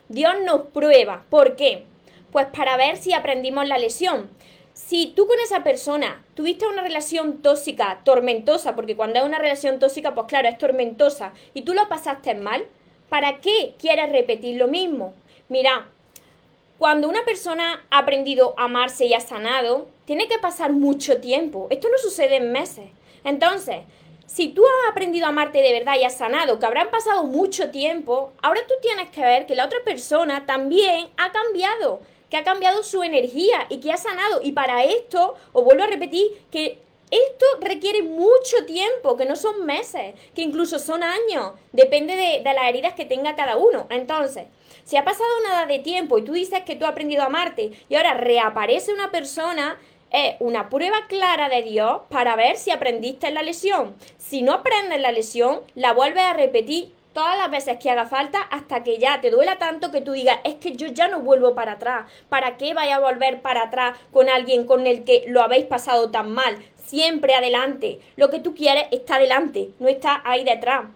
Dios 0.07 0.33
nos 0.43 0.61
prueba. 0.67 1.25
¿Por 1.29 1.55
qué? 1.55 1.83
Pues 2.35 2.47
para 2.47 2.75
ver 2.75 2.97
si 2.97 3.13
aprendimos 3.13 3.65
la 3.65 3.77
lesión. 3.77 4.29
Si 4.73 5.13
tú 5.15 5.25
con 5.25 5.39
esa 5.39 5.63
persona 5.63 6.21
tuviste 6.33 6.67
una 6.67 6.81
relación 6.81 7.41
tóxica, 7.41 8.01
tormentosa, 8.03 8.75
porque 8.75 8.97
cuando 8.97 9.19
es 9.19 9.25
una 9.25 9.39
relación 9.39 9.79
tóxica, 9.79 10.13
pues 10.13 10.27
claro, 10.27 10.49
es 10.49 10.57
tormentosa, 10.57 11.31
y 11.53 11.61
tú 11.61 11.73
lo 11.73 11.87
pasaste 11.87 12.35
mal, 12.35 12.65
¿para 13.07 13.39
qué 13.39 13.75
quieres 13.79 14.11
repetir 14.11 14.57
lo 14.57 14.67
mismo? 14.67 15.13
Mira, 15.47 15.87
cuando 16.77 17.07
una 17.07 17.23
persona 17.23 17.85
ha 17.89 17.99
aprendido 17.99 18.53
a 18.57 18.65
amarse 18.65 19.05
y 19.05 19.13
ha 19.13 19.21
sanado, 19.21 19.87
tiene 20.03 20.27
que 20.27 20.37
pasar 20.37 20.73
mucho 20.73 21.21
tiempo. 21.21 21.67
Esto 21.69 21.87
no 21.89 21.97
sucede 21.97 22.35
en 22.35 22.51
meses. 22.51 22.89
Entonces, 23.23 23.77
si 24.25 24.49
tú 24.49 24.61
has 24.65 24.91
aprendido 24.91 25.25
a 25.25 25.29
amarte 25.29 25.61
de 25.61 25.71
verdad 25.71 25.95
y 25.97 26.03
has 26.03 26.17
sanado, 26.17 26.59
que 26.59 26.65
habrán 26.65 26.89
pasado 26.89 27.23
mucho 27.23 27.71
tiempo, 27.71 28.33
ahora 28.41 28.59
tú 28.67 28.73
tienes 28.81 29.09
que 29.11 29.21
ver 29.21 29.45
que 29.45 29.55
la 29.55 29.67
otra 29.67 29.79
persona 29.85 30.45
también 30.45 31.07
ha 31.15 31.31
cambiado 31.31 32.01
que 32.35 32.41
ha 32.41 32.43
cambiado 32.43 32.83
su 32.83 33.01
energía 33.01 33.65
y 33.69 33.79
que 33.79 33.93
ha 33.93 33.97
sanado. 33.97 34.41
Y 34.43 34.51
para 34.51 34.83
esto, 34.83 35.35
os 35.53 35.63
vuelvo 35.63 35.83
a 35.83 35.87
repetir, 35.87 36.45
que 36.51 36.79
esto 37.09 37.45
requiere 37.61 38.01
mucho 38.03 38.65
tiempo, 38.65 39.15
que 39.15 39.23
no 39.23 39.37
son 39.37 39.65
meses, 39.65 40.15
que 40.35 40.41
incluso 40.41 40.77
son 40.77 41.01
años. 41.01 41.53
Depende 41.71 42.13
de, 42.13 42.41
las 42.43 42.67
heridas 42.67 42.93
que 42.93 43.05
tenga 43.05 43.37
cada 43.37 43.55
uno. 43.55 43.87
Entonces, 43.89 44.47
si 44.83 44.97
ha 44.97 45.05
pasado 45.05 45.29
nada 45.47 45.65
de 45.65 45.79
tiempo 45.79 46.17
y 46.17 46.25
tú 46.25 46.33
dices 46.33 46.63
que 46.65 46.75
tú 46.75 46.83
has 46.83 46.91
aprendido 46.91 47.23
a 47.23 47.27
amarte 47.27 47.71
y 47.87 47.95
ahora 47.95 48.15
reaparece 48.15 48.93
una 48.93 49.11
persona, 49.11 49.79
es 50.11 50.35
una 50.39 50.67
prueba 50.69 51.07
clara 51.07 51.47
de 51.47 51.63
Dios 51.63 52.01
para 52.09 52.35
ver 52.35 52.57
si 52.57 52.69
aprendiste 52.69 53.31
la 53.31 53.43
lesión. 53.43 53.95
Si 54.17 54.41
no 54.41 54.51
aprendes 54.51 54.99
la 54.99 55.13
lesión, 55.13 55.61
la 55.73 55.93
vuelves 55.93 56.23
a 56.23 56.33
repetir 56.33 56.91
todas 57.15 57.37
las 57.37 57.49
veces 57.49 57.77
que 57.79 57.89
haga 57.89 58.05
falta 58.05 58.41
hasta 58.41 58.83
que 58.83 58.97
ya 58.97 59.21
te 59.21 59.31
duela 59.31 59.57
tanto 59.57 59.89
que 59.89 60.01
tú 60.01 60.11
digas, 60.11 60.37
es 60.43 60.55
que 60.55 60.75
yo 60.75 60.87
ya 60.87 61.07
no 61.07 61.21
vuelvo 61.21 61.55
para 61.55 61.71
atrás. 61.71 62.11
¿Para 62.27 62.57
qué 62.57 62.73
vaya 62.73 62.97
a 62.97 62.99
volver 62.99 63.41
para 63.41 63.63
atrás 63.63 63.97
con 64.11 64.29
alguien 64.29 64.65
con 64.65 64.85
el 64.85 65.05
que 65.05 65.23
lo 65.27 65.41
habéis 65.41 65.65
pasado 65.65 66.11
tan 66.11 66.33
mal? 66.33 66.57
Siempre 66.75 67.33
adelante. 67.33 68.01
Lo 68.17 68.29
que 68.29 68.39
tú 68.39 68.53
quieres 68.53 68.87
está 68.91 69.15
adelante, 69.15 69.69
no 69.79 69.87
está 69.87 70.21
ahí 70.25 70.43
detrás. 70.43 70.87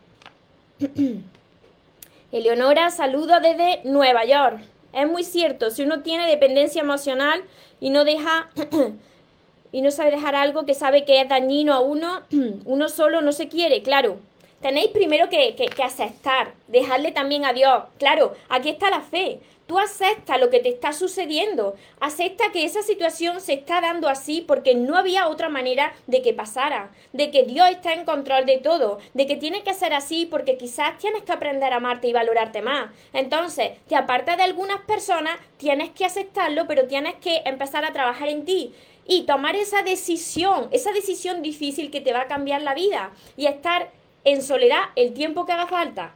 Eleonora, 2.33 2.89
saludo 2.91 3.39
desde 3.39 3.79
Nueva 3.85 4.25
York. 4.25 4.59
Es 4.91 5.09
muy 5.09 5.23
cierto, 5.23 5.71
si 5.71 5.83
uno 5.83 6.01
tiene 6.01 6.27
dependencia 6.27 6.81
emocional 6.81 7.43
y 7.79 7.91
no 7.91 8.03
deja 8.03 8.49
y 9.71 9.81
no 9.81 9.89
sabe 9.89 10.11
dejar 10.11 10.35
algo 10.35 10.65
que 10.65 10.73
sabe 10.73 11.05
que 11.05 11.21
es 11.21 11.29
dañino 11.29 11.73
a 11.73 11.79
uno, 11.79 12.23
uno 12.65 12.89
solo 12.89 13.21
no 13.21 13.31
se 13.31 13.47
quiere, 13.47 13.83
claro 13.83 14.19
tenéis 14.61 14.89
primero 14.89 15.29
que, 15.29 15.55
aceptar, 15.83 16.53
dejarle 16.67 17.11
también 17.11 17.45
a 17.45 17.53
Dios. 17.53 17.83
Claro, 17.97 18.33
aquí 18.49 18.69
está 18.69 18.89
la 18.89 19.01
fe. 19.01 19.39
Tú 19.67 19.77
aceptas 19.77 20.39
lo 20.39 20.49
que 20.49 20.59
te 20.59 20.69
está 20.69 20.93
sucediendo, 20.93 21.75
acepta 21.99 22.51
que 22.51 22.65
esa 22.65 22.81
situación 22.81 23.39
se 23.39 23.53
está 23.53 23.81
dando 23.81 24.09
así 24.09 24.41
porque 24.41 24.73
no 24.73 24.97
había 24.97 25.27
otra 25.27 25.47
manera 25.47 25.93
de 26.07 26.23
que 26.23 26.33
pasara, 26.33 26.89
de 27.13 27.29
que 27.29 27.43
Dios 27.43 27.69
está 27.69 27.93
en 27.93 28.03
control 28.03 28.47
de 28.47 28.57
todo, 28.57 28.97
de 29.13 29.27
que 29.27 29.35
tiene 29.35 29.61
que 29.61 29.75
ser 29.75 29.93
así 29.93 30.25
porque 30.25 30.57
quizás 30.57 30.97
tienes 30.97 31.21
que 31.21 31.33
aprender 31.33 31.71
a 31.71 31.75
amarte 31.75 32.07
y 32.07 32.13
valorarte 32.13 32.63
más. 32.63 32.89
Entonces, 33.13 33.73
te 33.87 33.95
apartas 33.95 34.37
de 34.37 34.43
algunas 34.43 34.81
personas, 34.81 35.37
tienes 35.57 35.91
que 35.91 36.05
aceptarlo, 36.05 36.65
pero 36.65 36.87
tienes 36.87 37.13
que 37.17 37.43
empezar 37.45 37.85
a 37.85 37.93
trabajar 37.93 38.27
en 38.27 38.45
ti 38.45 38.73
y 39.05 39.23
tomar 39.23 39.55
esa 39.55 39.83
decisión, 39.83 40.67
esa 40.71 40.91
decisión 40.93 41.43
difícil 41.43 41.91
que 41.91 42.01
te 42.01 42.13
va 42.13 42.21
a 42.21 42.27
cambiar 42.27 42.63
la 42.63 42.73
vida 42.73 43.11
y 43.37 43.45
estar 43.45 43.91
en 44.23 44.41
soledad 44.41 44.83
el 44.95 45.13
tiempo 45.13 45.45
que 45.45 45.53
haga 45.53 45.67
falta. 45.67 46.13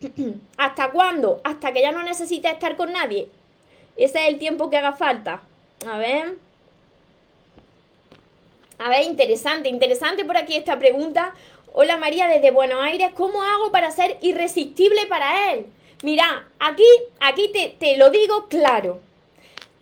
¿Hasta 0.56 0.90
cuándo? 0.90 1.40
Hasta 1.44 1.72
que 1.72 1.82
ya 1.82 1.92
no 1.92 2.02
necesites 2.02 2.52
estar 2.52 2.76
con 2.76 2.92
nadie. 2.92 3.28
Ese 3.96 4.22
es 4.22 4.28
el 4.28 4.38
tiempo 4.38 4.70
que 4.70 4.76
haga 4.76 4.92
falta. 4.92 5.42
A 5.86 5.98
ver. 5.98 6.36
A 8.78 8.88
ver, 8.88 9.04
interesante, 9.04 9.68
interesante 9.68 10.24
por 10.24 10.36
aquí 10.36 10.56
esta 10.56 10.78
pregunta. 10.78 11.34
Hola 11.72 11.96
María 11.96 12.28
desde 12.28 12.50
Buenos 12.50 12.82
Aires, 12.82 13.10
¿cómo 13.16 13.42
hago 13.42 13.72
para 13.72 13.90
ser 13.90 14.18
irresistible 14.20 15.06
para 15.06 15.52
él? 15.52 15.66
Mira, 16.02 16.48
aquí, 16.58 16.86
aquí 17.18 17.50
te, 17.52 17.74
te 17.78 17.96
lo 17.96 18.10
digo 18.10 18.46
claro. 18.48 19.00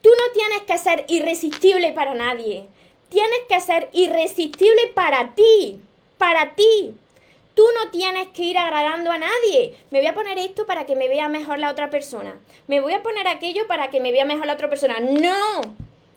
Tú 0.02 0.08
no 0.08 0.32
tienes 0.32 0.62
que 0.62 0.78
ser 0.78 1.04
irresistible 1.08 1.92
para 1.92 2.14
nadie. 2.14 2.66
Tienes 3.08 3.40
que 3.48 3.60
ser 3.60 3.88
irresistible 3.92 4.88
para 4.94 5.34
ti. 5.34 5.80
Para 6.18 6.54
ti. 6.54 6.94
Tú 7.54 7.64
no 7.78 7.90
tienes 7.90 8.28
que 8.28 8.44
ir 8.44 8.58
agradando 8.58 9.10
a 9.10 9.18
nadie. 9.18 9.76
Me 9.90 9.98
voy 9.98 10.06
a 10.06 10.14
poner 10.14 10.38
esto 10.38 10.66
para 10.66 10.86
que 10.86 10.96
me 10.96 11.08
vea 11.08 11.28
mejor 11.28 11.58
la 11.58 11.70
otra 11.70 11.90
persona. 11.90 12.40
Me 12.66 12.80
voy 12.80 12.94
a 12.94 13.02
poner 13.02 13.28
aquello 13.28 13.66
para 13.66 13.90
que 13.90 14.00
me 14.00 14.12
vea 14.12 14.24
mejor 14.24 14.46
la 14.46 14.54
otra 14.54 14.70
persona. 14.70 15.00
No. 15.00 15.60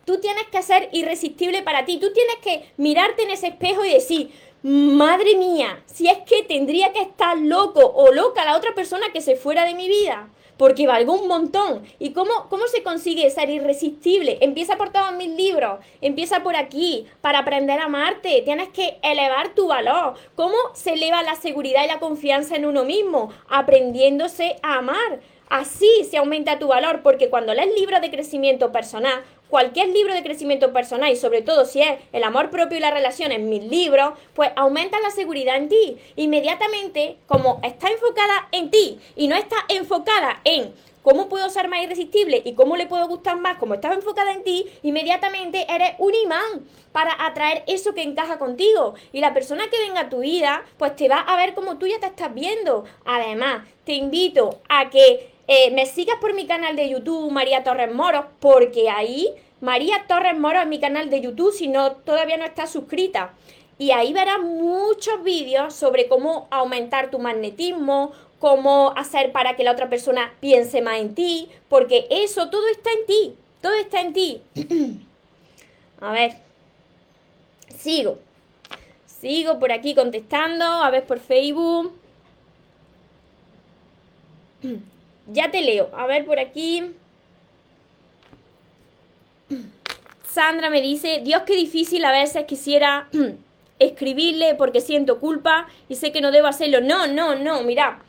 Tú 0.05 0.19
tienes 0.19 0.45
que 0.51 0.61
ser 0.61 0.89
irresistible 0.93 1.61
para 1.63 1.83
ti. 1.83 1.97
Tú 1.99 2.13
tienes 2.13 2.35
que 2.37 2.69
mirarte 2.77 3.23
en 3.23 3.31
ese 3.31 3.47
espejo 3.47 3.83
y 3.83 3.91
decir, 3.91 4.31
madre 4.67 5.35
mía, 5.35 5.83
si 5.85 6.07
es 6.07 6.17
que 6.25 6.41
tendría 6.41 6.91
que 6.91 7.01
estar 7.01 7.37
loco 7.37 7.81
o 7.81 8.11
loca 8.11 8.43
la 8.45 8.57
otra 8.57 8.73
persona 8.73 9.11
que 9.13 9.21
se 9.21 9.35
fuera 9.35 9.63
de 9.63 9.75
mi 9.75 9.87
vida 9.87 10.27
porque 10.57 10.87
valgo 10.87 11.13
un 11.13 11.27
montón. 11.27 11.83
¿Y 11.99 12.13
cómo, 12.13 12.47
cómo 12.49 12.65
se 12.67 12.81
consigue 12.81 13.29
ser 13.29 13.49
irresistible? 13.49 14.37
Empieza 14.41 14.77
por 14.77 14.91
todos 14.91 15.13
mis 15.13 15.29
libros, 15.29 15.79
empieza 16.01 16.43
por 16.43 16.55
aquí, 16.55 17.05
para 17.21 17.39
aprender 17.39 17.79
a 17.79 17.85
amarte, 17.85 18.41
tienes 18.43 18.69
que 18.69 18.97
elevar 19.03 19.53
tu 19.53 19.67
valor. 19.67 20.15
¿Cómo 20.35 20.55
se 20.73 20.93
eleva 20.93 21.21
la 21.23 21.35
seguridad 21.35 21.83
y 21.83 21.87
la 21.87 21.99
confianza 21.99 22.55
en 22.55 22.65
uno 22.65 22.85
mismo? 22.85 23.33
Aprendiéndose 23.49 24.55
a 24.63 24.75
amar. 24.75 25.19
Así 25.47 25.89
se 26.09 26.17
aumenta 26.17 26.57
tu 26.57 26.67
valor, 26.67 27.01
porque 27.03 27.29
cuando 27.29 27.53
lees 27.53 27.69
libros 27.77 28.01
de 28.01 28.09
crecimiento 28.09 28.71
personal, 28.71 29.23
cualquier 29.49 29.89
libro 29.89 30.13
de 30.13 30.23
crecimiento 30.23 30.73
personal 30.73 31.11
y 31.11 31.15
sobre 31.15 31.41
todo 31.41 31.65
si 31.65 31.81
es 31.81 31.99
el 32.11 32.23
amor 32.23 32.49
propio 32.49 32.77
y 32.77 32.81
las 32.81 32.93
relaciones, 32.93 33.39
mis 33.39 33.63
libros, 33.63 34.13
pues 34.33 34.51
aumenta 34.55 34.99
la 34.99 35.09
seguridad 35.09 35.55
en 35.57 35.69
ti. 35.69 35.97
Inmediatamente, 36.15 37.17
como 37.27 37.59
está 37.63 37.89
enfocada 37.89 38.47
en 38.51 38.71
ti 38.71 38.99
y 39.15 39.27
no 39.27 39.35
está 39.35 39.57
enfocada 39.69 40.41
en 40.43 40.73
cómo 41.05 41.29
puedo 41.29 41.51
ser 41.51 41.67
más 41.67 41.83
irresistible 41.83 42.41
y 42.43 42.55
cómo 42.55 42.75
le 42.75 42.87
puedo 42.87 43.07
gustar 43.07 43.39
más, 43.39 43.57
como 43.59 43.75
estás 43.75 43.93
enfocada 43.93 44.31
en 44.31 44.43
ti, 44.43 44.65
inmediatamente 44.81 45.67
eres 45.69 45.91
un 45.99 46.15
imán 46.15 46.65
para 46.91 47.15
atraer 47.27 47.63
eso 47.67 47.93
que 47.93 48.01
encaja 48.01 48.39
contigo. 48.39 48.95
Y 49.13 49.19
la 49.19 49.31
persona 49.31 49.69
que 49.69 49.77
venga 49.77 50.01
a 50.01 50.09
tu 50.09 50.21
vida, 50.21 50.65
pues 50.77 50.95
te 50.95 51.07
va 51.07 51.19
a 51.19 51.37
ver 51.37 51.53
como 51.53 51.77
tú 51.77 51.85
ya 51.85 51.99
te 51.99 52.07
estás 52.07 52.33
viendo. 52.33 52.85
Además, 53.05 53.67
te 53.83 53.93
invito 53.93 54.61
a 54.67 54.89
que 54.89 55.34
eh, 55.47 55.71
me 55.71 55.85
sigas 55.85 56.17
por 56.19 56.33
mi 56.33 56.47
canal 56.47 56.75
de 56.75 56.89
YouTube, 56.89 57.31
María 57.31 57.63
Torres 57.63 57.93
Moro, 57.93 58.27
porque 58.39 58.89
ahí, 58.89 59.29
María 59.61 60.05
Torres 60.07 60.37
Moro 60.37 60.59
es 60.59 60.67
mi 60.67 60.79
canal 60.79 61.09
de 61.09 61.21
YouTube, 61.21 61.53
si 61.53 61.67
no, 61.67 61.91
todavía 61.93 62.37
no 62.37 62.45
estás 62.45 62.71
suscrita. 62.71 63.33
Y 63.77 63.91
ahí 63.91 64.13
verás 64.13 64.39
muchos 64.39 65.21
vídeos 65.23 65.75
sobre 65.75 66.07
cómo 66.07 66.47
aumentar 66.49 67.11
tu 67.11 67.19
magnetismo, 67.19 68.13
cómo 68.39 68.93
hacer 68.95 69.31
para 69.31 69.55
que 69.55 69.63
la 69.63 69.71
otra 69.71 69.89
persona 69.89 70.33
piense 70.39 70.81
más 70.81 70.99
en 70.99 71.13
ti, 71.13 71.49
porque 71.69 72.07
eso 72.09 72.49
todo 72.49 72.67
está 72.69 72.89
en 72.91 73.05
ti, 73.05 73.35
todo 73.61 73.73
está 73.73 74.01
en 74.01 74.13
ti. 74.13 74.41
a 76.01 76.11
ver, 76.11 76.33
sigo, 77.77 78.17
sigo 79.05 79.59
por 79.59 79.71
aquí 79.71 79.93
contestando, 79.93 80.65
a 80.65 80.89
ver 80.89 81.05
por 81.05 81.19
Facebook. 81.19 81.93
Ya 85.27 85.51
te 85.51 85.61
leo, 85.61 85.89
a 85.95 86.05
ver 86.05 86.25
por 86.25 86.39
aquí. 86.39 86.91
Sandra 90.27 90.69
me 90.69 90.81
dice, 90.81 91.21
Dios, 91.23 91.43
qué 91.45 91.55
difícil 91.55 92.03
a 92.03 92.11
veces 92.11 92.45
quisiera 92.45 93.07
escribirle 93.79 94.55
porque 94.55 94.81
siento 94.81 95.19
culpa 95.19 95.67
y 95.87 95.95
sé 95.95 96.11
que 96.11 96.21
no 96.21 96.31
debo 96.31 96.47
hacerlo. 96.47 96.81
No, 96.81 97.07
no, 97.07 97.35
no, 97.35 97.63
mira, 97.63 97.99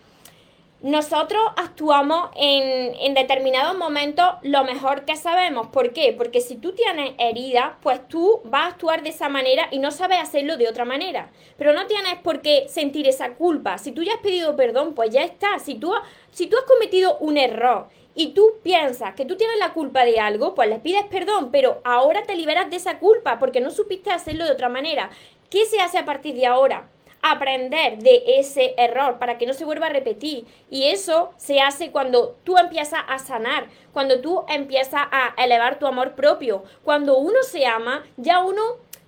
nosotros 0.87 1.43
actuamos 1.57 2.31
en, 2.37 2.95
en, 3.01 3.15
determinados 3.15 3.77
momentos 3.77 4.25
lo 4.43 4.63
mejor 4.63 5.05
que 5.05 5.17
sabemos. 5.17 5.67
¿Por 5.67 5.93
qué? 5.93 6.15
Porque 6.17 6.41
si 6.41 6.55
tú 6.59 6.75
tienes 6.75 7.15
heridas, 7.19 7.73
pues 7.83 8.07
tú 8.07 8.41
vas 8.45 8.63
a 8.63 8.69
actuar 8.69 9.03
de 9.03 9.09
esa 9.09 9.29
manera 9.29 9.67
y 9.73 9.81
no 9.81 9.91
sabes 9.91 10.21
hacerlo 10.21 10.57
de 10.57 10.69
otra 10.69 10.85
manera. 10.85 11.33
Pero 11.59 11.73
no 11.73 11.89
tienes 11.89 12.15
por 12.23 12.41
qué 12.41 12.67
sentir 12.69 13.09
esa 13.09 13.35
culpa. 13.35 13.79
Si 13.79 13.91
tú 13.91 14.05
ya 14.05 14.13
has 14.15 14.21
pedido 14.21 14.55
perdón, 14.55 14.95
pues 14.95 15.11
ya 15.11 15.25
está. 15.25 15.59
Si 15.59 15.75
tú, 15.75 15.93
si 16.31 16.47
tú 16.47 16.57
has 16.57 16.65
cometido 16.65 17.19
un 17.19 17.37
error 17.37 17.89
y 18.15 18.29
tú 18.29 18.53
piensas 18.63 19.15
que 19.15 19.25
tú 19.25 19.37
tienes 19.37 19.59
la 19.59 19.73
culpa 19.73 20.05
de 20.05 20.21
algo, 20.21 20.55
pues 20.55 20.69
le 20.69 20.79
pides 20.79 21.05
perdón, 21.07 21.51
pero 21.51 21.81
ahora 21.83 22.23
te 22.23 22.37
liberas 22.37 22.71
de 22.71 22.77
esa 22.77 23.01
culpa 23.01 23.41
porque 23.41 23.61
no 23.61 23.73
supiste 23.73 24.13
hacerlo 24.13 24.45
de 24.45 24.53
otra 24.53 24.69
manera. 24.69 25.11
¿Qué 25.51 25.65
se 25.65 25.81
hace 25.81 25.99
a 25.99 26.05
partir 26.05 26.37
de 26.37 26.47
ahora? 26.47 26.89
Aprender 27.31 27.99
de 27.99 28.23
ese 28.39 28.75
error 28.77 29.19
para 29.19 29.39
que 29.39 29.47
no 29.47 29.55
se 29.55 29.65
vuelva 29.65 29.87
a 29.87 29.91
repetir. 29.91 30.45
Y 30.71 30.89
eso 30.89 31.33
se 31.37 31.61
hace 31.61 31.91
cuando 31.91 32.37
tú 32.45 32.57
empiezas 32.59 33.01
a 33.09 33.19
sanar, 33.19 33.67
cuando 33.93 34.21
tú 34.21 34.45
empiezas 34.49 35.03
a 35.11 35.35
elevar 35.43 35.79
tu 35.79 35.87
amor 35.87 36.15
propio. 36.15 36.65
Cuando 36.85 37.19
uno 37.19 37.43
se 37.43 37.67
ama, 37.67 38.05
ya 38.17 38.41
uno 38.41 38.63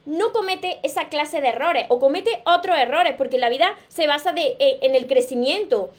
no 0.09 0.33
comete 0.33 0.81
esa 0.83 1.11
clase 1.11 1.43
de 1.43 1.49
errores 1.49 1.85
o 1.91 2.01
comete 2.01 2.43
otros 2.47 2.79
errores, 2.79 3.15
porque 3.19 3.39
la 3.39 3.51
vida 3.51 3.77
se 3.89 4.07
basa 4.07 4.33
eh, 4.37 4.79
en 4.81 4.95
el 4.95 5.07
crecimiento. 5.07 5.91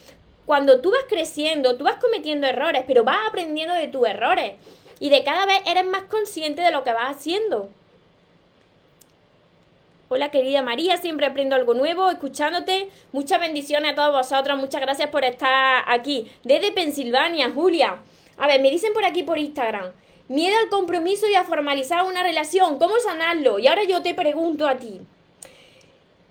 Cuando 0.47 0.81
tú 0.81 0.89
vas 0.89 1.05
creciendo, 1.07 1.77
tú 1.77 1.83
vas 1.83 1.97
cometiendo 1.97 2.47
errores, 2.47 2.83
pero 2.87 3.03
vas 3.03 3.19
aprendiendo 3.27 3.75
de 3.75 3.87
tus 3.87 4.07
errores 4.07 4.53
y 4.99 5.09
de 5.09 5.23
cada 5.23 5.45
vez 5.45 5.61
eres 5.67 5.85
más 5.85 6.03
consciente 6.03 6.61
de 6.63 6.71
lo 6.71 6.83
que 6.83 6.91
vas 6.91 7.15
haciendo. 7.17 7.69
Hola 10.11 10.31
querida 10.31 10.63
María, 10.63 10.97
siempre 10.97 11.27
aprendo 11.27 11.55
algo 11.55 11.75
nuevo 11.75 12.09
escuchándote. 12.09 12.89
Muchas 13.11 13.39
bendiciones 13.39 13.91
a 13.91 13.95
todos 13.95 14.11
vosotros, 14.11 14.57
muchas 14.57 14.81
gracias 14.81 15.07
por 15.11 15.23
estar 15.23 15.83
aquí. 15.85 16.31
Desde 16.43 16.71
Pensilvania, 16.71 17.51
Julia. 17.51 17.99
A 18.35 18.47
ver, 18.47 18.59
me 18.59 18.71
dicen 18.71 18.91
por 18.91 19.05
aquí 19.05 19.21
por 19.21 19.37
Instagram. 19.37 19.91
Miedo 20.27 20.57
al 20.57 20.69
compromiso 20.69 21.27
y 21.27 21.35
a 21.35 21.43
formalizar 21.43 22.03
una 22.05 22.23
relación. 22.23 22.79
¿Cómo 22.79 22.97
sanarlo? 22.97 23.59
Y 23.59 23.67
ahora 23.67 23.83
yo 23.83 24.01
te 24.01 24.15
pregunto 24.15 24.67
a 24.67 24.77
ti. 24.77 24.99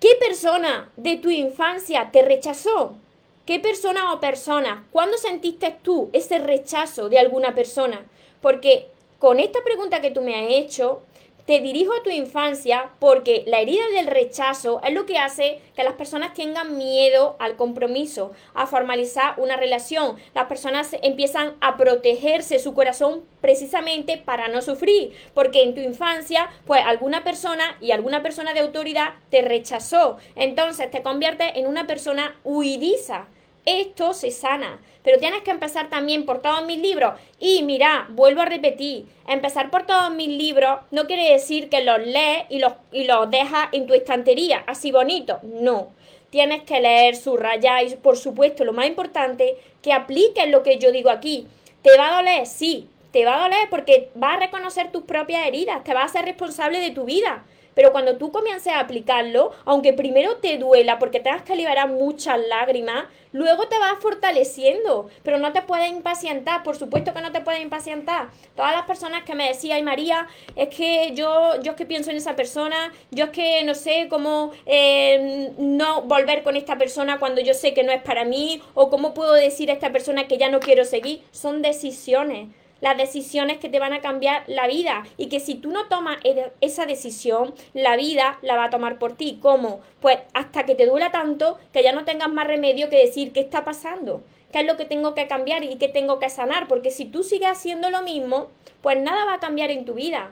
¿Qué 0.01 0.09
persona 0.19 0.89
de 0.97 1.15
tu 1.15 1.29
infancia 1.29 2.09
te 2.11 2.21
rechazó? 2.21 2.97
¿Qué 3.45 3.61
persona 3.61 4.11
o 4.11 4.19
persona? 4.19 4.87
¿Cuándo 4.91 5.17
sentiste 5.17 5.73
tú 5.81 6.09
ese 6.11 6.39
rechazo 6.39 7.07
de 7.07 7.19
alguna 7.19 7.55
persona? 7.55 8.05
Porque 8.41 8.87
con 9.19 9.39
esta 9.39 9.63
pregunta 9.63 10.01
que 10.01 10.11
tú 10.11 10.21
me 10.21 10.35
has 10.35 10.51
hecho, 10.51 11.01
te 11.49 11.61
dirijo 11.61 11.93
a 11.95 12.03
tu 12.03 12.11
infancia 12.11 12.91
porque 12.99 13.43
la 13.47 13.59
herida 13.59 13.81
del 13.95 14.05
rechazo 14.05 14.81
es 14.83 14.93
lo 14.93 15.07
que 15.07 15.17
hace 15.17 15.59
que 15.75 15.83
las 15.83 15.95
personas 15.95 16.35
tengan 16.35 16.77
miedo 16.77 17.37
al 17.39 17.55
compromiso, 17.55 18.33
a 18.53 18.67
formalizar 18.67 19.33
una 19.37 19.57
relación. 19.57 20.17
Las 20.35 20.45
personas 20.45 20.95
empiezan 21.01 21.55
a 21.59 21.75
protegerse 21.75 22.59
su 22.59 22.75
corazón 22.75 23.23
precisamente 23.41 24.19
para 24.19 24.47
no 24.47 24.61
sufrir, 24.61 25.11
porque 25.33 25.63
en 25.63 25.73
tu 25.73 25.81
infancia, 25.81 26.51
pues 26.67 26.83
alguna 26.85 27.23
persona 27.23 27.77
y 27.81 27.93
alguna 27.93 28.21
persona 28.21 28.53
de 28.53 28.59
autoridad 28.59 29.15
te 29.31 29.41
rechazó. 29.41 30.17
Entonces 30.35 30.91
te 30.91 31.01
conviertes 31.01 31.53
en 31.55 31.65
una 31.65 31.87
persona 31.87 32.39
huidiza 32.43 33.25
esto 33.69 34.13
se 34.13 34.31
sana. 34.31 34.79
Pero 35.03 35.19
tienes 35.19 35.41
que 35.41 35.51
empezar 35.51 35.89
también 35.89 36.25
por 36.25 36.41
todos 36.41 36.65
mis 36.65 36.79
libros. 36.79 37.13
Y 37.39 37.63
mira, 37.63 38.07
vuelvo 38.09 38.41
a 38.41 38.45
repetir, 38.45 39.05
empezar 39.27 39.69
por 39.69 39.85
todos 39.85 40.11
mis 40.11 40.27
libros 40.27 40.79
no 40.91 41.07
quiere 41.07 41.31
decir 41.31 41.69
que 41.69 41.83
los 41.83 41.99
lees 41.99 42.45
y 42.49 42.59
los, 42.59 42.73
y 42.91 43.05
los 43.05 43.29
dejas 43.31 43.69
en 43.71 43.87
tu 43.87 43.93
estantería, 43.93 44.63
así 44.67 44.91
bonito. 44.91 45.39
No. 45.43 45.89
Tienes 46.29 46.63
que 46.63 46.79
leer, 46.79 47.15
subrayar 47.15 47.85
y, 47.85 47.95
por 47.95 48.17
supuesto, 48.17 48.63
lo 48.63 48.73
más 48.73 48.85
importante, 48.85 49.57
que 49.81 49.93
apliques 49.93 50.47
lo 50.49 50.61
que 50.61 50.77
yo 50.77 50.91
digo 50.91 51.09
aquí. 51.09 51.47
¿Te 51.81 51.97
va 51.97 52.09
a 52.09 52.15
doler? 52.17 52.45
Sí, 52.45 52.87
te 53.11 53.25
va 53.25 53.35
a 53.35 53.43
doler 53.43 53.69
porque 53.69 54.09
vas 54.15 54.37
a 54.37 54.39
reconocer 54.39 54.91
tus 54.91 55.03
propias 55.03 55.47
heridas, 55.47 55.83
te 55.83 55.93
vas 55.93 56.05
a 56.05 56.19
ser 56.19 56.25
responsable 56.25 56.79
de 56.79 56.91
tu 56.91 57.05
vida. 57.05 57.45
Pero 57.79 57.93
cuando 57.93 58.17
tú 58.17 58.29
comiences 58.33 58.73
a 58.73 58.81
aplicarlo, 58.81 59.53
aunque 59.63 59.93
primero 59.93 60.35
te 60.35 60.57
duela 60.57 60.99
porque 60.99 61.21
tengas 61.21 61.43
que 61.43 61.55
liberar 61.55 61.87
muchas 61.87 62.37
lágrimas, 62.49 63.05
luego 63.31 63.69
te 63.69 63.79
vas 63.79 63.93
fortaleciendo. 64.01 65.09
Pero 65.23 65.37
no 65.37 65.53
te 65.53 65.61
puedes 65.61 65.89
impacientar, 65.89 66.61
por 66.63 66.75
supuesto 66.75 67.13
que 67.13 67.21
no 67.21 67.31
te 67.31 67.39
puedes 67.39 67.61
impacientar. 67.61 68.31
Todas 68.53 68.73
las 68.73 68.83
personas 68.83 69.23
que 69.23 69.33
me 69.33 69.47
decían, 69.47 69.77
ay 69.77 69.83
María, 69.83 70.27
es 70.57 70.67
que 70.75 71.13
yo, 71.15 71.61
yo 71.61 71.71
es 71.71 71.77
que 71.77 71.85
pienso 71.85 72.11
en 72.11 72.17
esa 72.17 72.35
persona, 72.35 72.91
yo 73.11 73.23
es 73.23 73.31
que 73.31 73.63
no 73.63 73.73
sé 73.73 74.07
cómo 74.09 74.51
eh, 74.65 75.53
no 75.57 76.01
volver 76.01 76.43
con 76.43 76.57
esta 76.57 76.77
persona 76.77 77.17
cuando 77.17 77.39
yo 77.39 77.53
sé 77.53 77.73
que 77.73 77.83
no 77.83 77.93
es 77.93 78.01
para 78.01 78.25
mí, 78.25 78.61
o 78.73 78.89
cómo 78.89 79.13
puedo 79.13 79.31
decir 79.31 79.69
a 79.69 79.73
esta 79.73 79.93
persona 79.93 80.27
que 80.27 80.37
ya 80.37 80.49
no 80.49 80.59
quiero 80.59 80.83
seguir. 80.83 81.23
Son 81.31 81.61
decisiones 81.61 82.49
las 82.81 82.97
decisiones 82.97 83.57
que 83.57 83.69
te 83.69 83.79
van 83.79 83.93
a 83.93 84.01
cambiar 84.01 84.43
la 84.47 84.67
vida 84.67 85.03
y 85.17 85.27
que 85.27 85.39
si 85.39 85.55
tú 85.55 85.71
no 85.71 85.87
tomas 85.87 86.17
esa 86.61 86.85
decisión, 86.85 87.53
la 87.73 87.95
vida 87.95 88.39
la 88.41 88.55
va 88.55 88.65
a 88.65 88.69
tomar 88.69 88.99
por 88.99 89.13
ti. 89.13 89.39
¿Cómo? 89.41 89.81
Pues 90.01 90.19
hasta 90.33 90.65
que 90.65 90.75
te 90.75 90.85
duela 90.85 91.11
tanto 91.11 91.57
que 91.73 91.83
ya 91.83 91.91
no 91.91 92.05
tengas 92.05 92.29
más 92.29 92.47
remedio 92.47 92.89
que 92.89 92.97
decir 92.97 93.33
qué 93.33 93.41
está 93.41 93.63
pasando, 93.63 94.23
qué 94.51 94.61
es 94.61 94.65
lo 94.65 94.77
que 94.77 94.85
tengo 94.85 95.13
que 95.13 95.27
cambiar 95.27 95.63
y 95.63 95.75
qué 95.77 95.87
tengo 95.87 96.19
que 96.19 96.29
sanar, 96.29 96.67
porque 96.67 96.91
si 96.91 97.05
tú 97.05 97.23
sigues 97.23 97.49
haciendo 97.49 97.89
lo 97.89 98.01
mismo, 98.01 98.47
pues 98.81 98.99
nada 98.99 99.25
va 99.25 99.35
a 99.35 99.39
cambiar 99.39 99.71
en 99.71 99.85
tu 99.85 99.93
vida. 99.93 100.31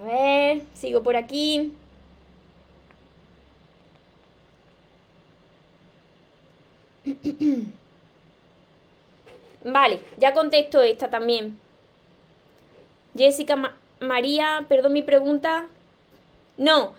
A 0.00 0.04
ver, 0.04 0.62
sigo 0.74 1.02
por 1.02 1.16
aquí. 1.16 1.72
Vale, 9.66 9.98
ya 10.16 10.32
contesto 10.32 10.80
esta 10.80 11.10
también. 11.10 11.58
Jessica 13.16 13.74
María, 13.98 14.64
perdón 14.68 14.92
mi 14.92 15.02
pregunta. 15.02 15.66
No, 16.56 16.94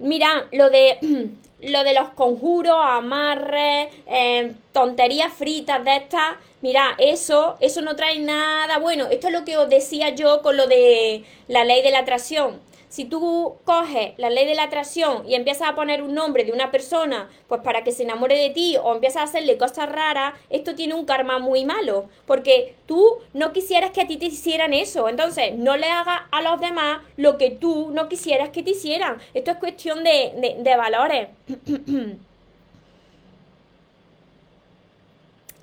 mira, 0.00 0.48
lo 0.50 0.70
de 0.70 0.98
lo 1.60 1.84
de 1.84 1.94
los 1.94 2.08
conjuros, 2.10 2.76
amarres, 2.80 3.90
eh, 4.08 4.54
tonterías 4.72 5.32
fritas 5.32 5.84
de 5.84 5.96
estas, 5.96 6.34
mira, 6.62 6.96
eso, 6.98 7.56
eso 7.60 7.80
no 7.80 7.94
trae 7.94 8.18
nada 8.18 8.78
bueno. 8.78 9.06
Esto 9.06 9.28
es 9.28 9.32
lo 9.32 9.44
que 9.44 9.56
os 9.56 9.68
decía 9.70 10.10
yo 10.10 10.42
con 10.42 10.56
lo 10.56 10.66
de 10.66 11.24
la 11.46 11.64
ley 11.64 11.80
de 11.82 11.92
la 11.92 12.00
atracción 12.00 12.58
si 12.94 13.04
tú 13.06 13.56
coges 13.64 14.12
la 14.18 14.30
ley 14.30 14.46
de 14.46 14.54
la 14.54 14.62
atracción 14.62 15.28
y 15.28 15.34
empiezas 15.34 15.68
a 15.68 15.74
poner 15.74 16.00
un 16.00 16.14
nombre 16.14 16.44
de 16.44 16.52
una 16.52 16.70
persona, 16.70 17.28
pues 17.48 17.60
para 17.60 17.82
que 17.82 17.90
se 17.90 18.04
enamore 18.04 18.38
de 18.38 18.50
ti 18.50 18.76
o 18.80 18.94
empiezas 18.94 19.22
a 19.22 19.24
hacerle 19.24 19.58
cosas 19.58 19.90
raras, 19.90 20.34
esto 20.48 20.76
tiene 20.76 20.94
un 20.94 21.04
karma 21.04 21.40
muy 21.40 21.64
malo, 21.64 22.08
porque 22.24 22.76
tú 22.86 23.16
no 23.32 23.52
quisieras 23.52 23.90
que 23.90 24.02
a 24.02 24.06
ti 24.06 24.16
te 24.16 24.26
hicieran 24.26 24.72
eso, 24.72 25.08
entonces 25.08 25.56
no 25.56 25.76
le 25.76 25.88
hagas 25.88 26.20
a 26.30 26.40
los 26.42 26.60
demás 26.60 27.00
lo 27.16 27.36
que 27.36 27.50
tú 27.50 27.90
no 27.90 28.08
quisieras 28.08 28.50
que 28.50 28.62
te 28.62 28.70
hicieran. 28.70 29.18
Esto 29.34 29.50
es 29.50 29.56
cuestión 29.56 30.04
de, 30.04 30.60
de, 30.60 30.76
valores. 30.76 31.30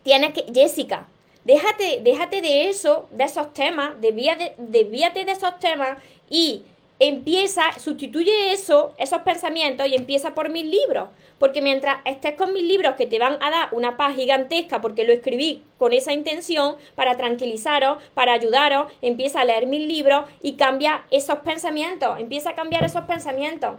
Tienes 0.03 0.33
que, 0.33 0.51
Jessica, 0.53 1.07
déjate, 1.45 2.01
déjate 2.03 2.41
de 2.41 2.67
eso, 2.67 3.07
de 3.09 3.23
esos 3.23 3.53
temas, 3.53 4.01
desvíate, 4.01 4.53
desvíate 4.57 5.23
de 5.23 5.31
esos 5.31 5.57
temas 5.59 5.97
y 6.29 6.63
empieza, 7.01 7.63
sustituye 7.79 8.53
eso, 8.53 8.93
esos 8.99 9.23
pensamientos 9.23 9.87
y 9.87 9.95
empieza 9.95 10.35
por 10.35 10.49
mis 10.49 10.65
libros. 10.65 11.09
Porque 11.39 11.59
mientras 11.59 11.97
estés 12.05 12.35
con 12.35 12.53
mis 12.53 12.61
libros 12.61 12.93
que 12.95 13.07
te 13.07 13.17
van 13.17 13.39
a 13.41 13.49
dar 13.49 13.69
una 13.71 13.97
paz 13.97 14.15
gigantesca, 14.15 14.81
porque 14.81 15.03
lo 15.03 15.11
escribí 15.11 15.63
con 15.79 15.93
esa 15.93 16.13
intención, 16.13 16.75
para 16.93 17.17
tranquilizaros, 17.17 17.97
para 18.13 18.33
ayudaros, 18.33 18.93
empieza 19.01 19.41
a 19.41 19.45
leer 19.45 19.65
mis 19.65 19.87
libros 19.87 20.25
y 20.43 20.53
cambia 20.53 21.03
esos 21.09 21.39
pensamientos, 21.39 22.19
empieza 22.19 22.51
a 22.51 22.55
cambiar 22.55 22.83
esos 22.83 23.05
pensamientos. 23.05 23.77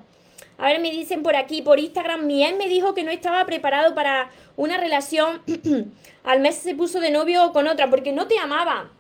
A 0.59 0.67
ver, 0.67 0.81
me 0.81 0.91
dicen 0.91 1.23
por 1.23 1.37
aquí, 1.37 1.63
por 1.63 1.79
Instagram, 1.79 2.27
Miel 2.27 2.57
me 2.57 2.69
dijo 2.69 2.93
que 2.93 3.05
no 3.05 3.13
estaba 3.13 3.47
preparado 3.47 3.95
para 3.95 4.31
una 4.57 4.79
relación. 4.79 5.43
Al 6.25 6.41
mes 6.41 6.57
se 6.57 6.75
puso 6.75 6.99
de 6.99 7.13
novio 7.13 7.53
con 7.53 7.69
otra 7.69 7.89
porque 7.89 8.11
no 8.11 8.27
te 8.27 8.39
amaba. 8.39 8.91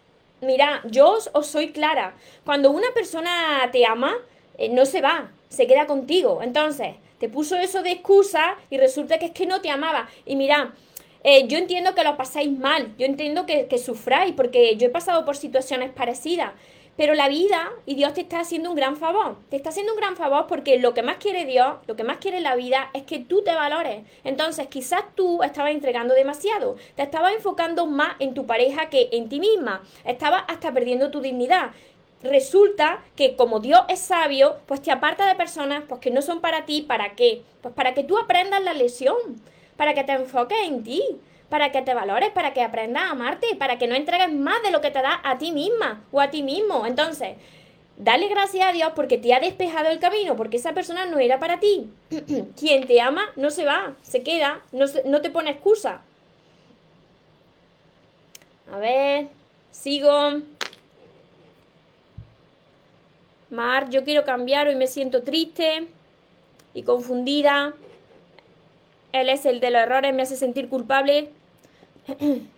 Mira, 0.42 0.82
yo 0.90 1.18
os, 1.32 1.46
soy 1.46 1.70
clara. 1.70 2.16
Cuando 2.44 2.72
una 2.72 2.90
persona 2.92 3.68
te 3.70 3.86
ama, 3.86 4.12
eh, 4.58 4.68
no 4.70 4.86
se 4.86 5.00
va, 5.00 5.30
se 5.48 5.68
queda 5.68 5.86
contigo. 5.86 6.40
Entonces, 6.42 6.96
te 7.18 7.28
puso 7.28 7.56
eso 7.56 7.84
de 7.84 7.92
excusa 7.92 8.56
y 8.68 8.76
resulta 8.76 9.20
que 9.20 9.26
es 9.26 9.30
que 9.30 9.46
no 9.46 9.60
te 9.60 9.70
amaba. 9.70 10.08
Y 10.26 10.34
mira, 10.34 10.74
eh, 11.22 11.46
yo 11.46 11.58
entiendo 11.58 11.94
que 11.94 12.02
lo 12.02 12.16
pasáis 12.16 12.50
mal, 12.50 12.92
yo 12.98 13.06
entiendo 13.06 13.46
que, 13.46 13.68
que 13.68 13.78
sufráis, 13.78 14.34
porque 14.34 14.76
yo 14.76 14.88
he 14.88 14.90
pasado 14.90 15.24
por 15.24 15.36
situaciones 15.36 15.92
parecidas. 15.92 16.50
Pero 16.96 17.14
la 17.14 17.28
vida 17.28 17.72
y 17.86 17.94
Dios 17.94 18.12
te 18.12 18.20
está 18.20 18.40
haciendo 18.40 18.68
un 18.68 18.76
gran 18.76 18.96
favor. 18.96 19.36
Te 19.48 19.56
está 19.56 19.70
haciendo 19.70 19.94
un 19.94 19.98
gran 19.98 20.14
favor 20.14 20.46
porque 20.46 20.78
lo 20.78 20.92
que 20.92 21.02
más 21.02 21.16
quiere 21.16 21.46
Dios, 21.46 21.76
lo 21.86 21.96
que 21.96 22.04
más 22.04 22.18
quiere 22.18 22.40
la 22.40 22.54
vida 22.54 22.90
es 22.92 23.04
que 23.04 23.18
tú 23.18 23.42
te 23.42 23.54
valores. 23.54 24.04
Entonces 24.24 24.66
quizás 24.66 25.02
tú 25.14 25.42
estabas 25.42 25.72
entregando 25.72 26.14
demasiado. 26.14 26.76
Te 26.94 27.02
estabas 27.02 27.32
enfocando 27.32 27.86
más 27.86 28.16
en 28.18 28.34
tu 28.34 28.46
pareja 28.46 28.90
que 28.90 29.08
en 29.12 29.30
ti 29.30 29.40
misma. 29.40 29.82
Estabas 30.04 30.44
hasta 30.48 30.72
perdiendo 30.72 31.10
tu 31.10 31.22
dignidad. 31.22 31.70
Resulta 32.22 33.02
que 33.16 33.36
como 33.36 33.58
Dios 33.60 33.80
es 33.88 33.98
sabio, 33.98 34.58
pues 34.66 34.82
te 34.82 34.90
aparta 34.92 35.26
de 35.26 35.34
personas 35.34 35.84
pues, 35.88 36.00
que 36.00 36.10
no 36.10 36.20
son 36.20 36.42
para 36.42 36.66
ti. 36.66 36.82
¿Para 36.82 37.14
qué? 37.14 37.42
Pues 37.62 37.74
para 37.74 37.94
que 37.94 38.04
tú 38.04 38.18
aprendas 38.18 38.62
la 38.62 38.74
lección. 38.74 39.16
Para 39.78 39.94
que 39.94 40.04
te 40.04 40.12
enfoques 40.12 40.58
en 40.64 40.84
ti 40.84 41.02
para 41.52 41.70
que 41.70 41.82
te 41.82 41.92
valores, 41.92 42.30
para 42.30 42.54
que 42.54 42.62
aprendas 42.62 43.02
a 43.02 43.10
amarte, 43.10 43.56
para 43.56 43.76
que 43.76 43.86
no 43.86 43.94
entregues 43.94 44.32
más 44.32 44.62
de 44.62 44.70
lo 44.70 44.80
que 44.80 44.90
te 44.90 45.02
da 45.02 45.20
a 45.22 45.36
ti 45.36 45.52
misma 45.52 46.02
o 46.10 46.18
a 46.18 46.30
ti 46.30 46.42
mismo. 46.42 46.86
Entonces, 46.86 47.36
dale 47.98 48.28
gracias 48.28 48.66
a 48.66 48.72
Dios 48.72 48.92
porque 48.96 49.18
te 49.18 49.34
ha 49.34 49.38
despejado 49.38 49.90
el 49.90 49.98
camino, 49.98 50.34
porque 50.34 50.56
esa 50.56 50.72
persona 50.72 51.04
no 51.04 51.18
era 51.18 51.38
para 51.38 51.60
ti. 51.60 51.90
Quien 52.58 52.86
te 52.86 53.02
ama 53.02 53.26
no 53.36 53.50
se 53.50 53.66
va, 53.66 53.92
se 54.00 54.22
queda, 54.22 54.62
no, 54.72 55.20
te 55.20 55.28
pone 55.28 55.50
excusa. 55.50 56.00
A 58.72 58.78
ver, 58.78 59.28
sigo. 59.72 60.40
Mar, 63.50 63.90
yo 63.90 64.04
quiero 64.04 64.24
cambiar, 64.24 64.68
hoy 64.68 64.76
me 64.76 64.86
siento 64.86 65.22
triste 65.22 65.86
y 66.72 66.82
confundida. 66.82 67.74
Él 69.12 69.28
es 69.28 69.44
el 69.44 69.60
de 69.60 69.70
los 69.70 69.82
errores, 69.82 70.14
me 70.14 70.22
hace 70.22 70.36
sentir 70.36 70.70
culpable. 70.70 71.28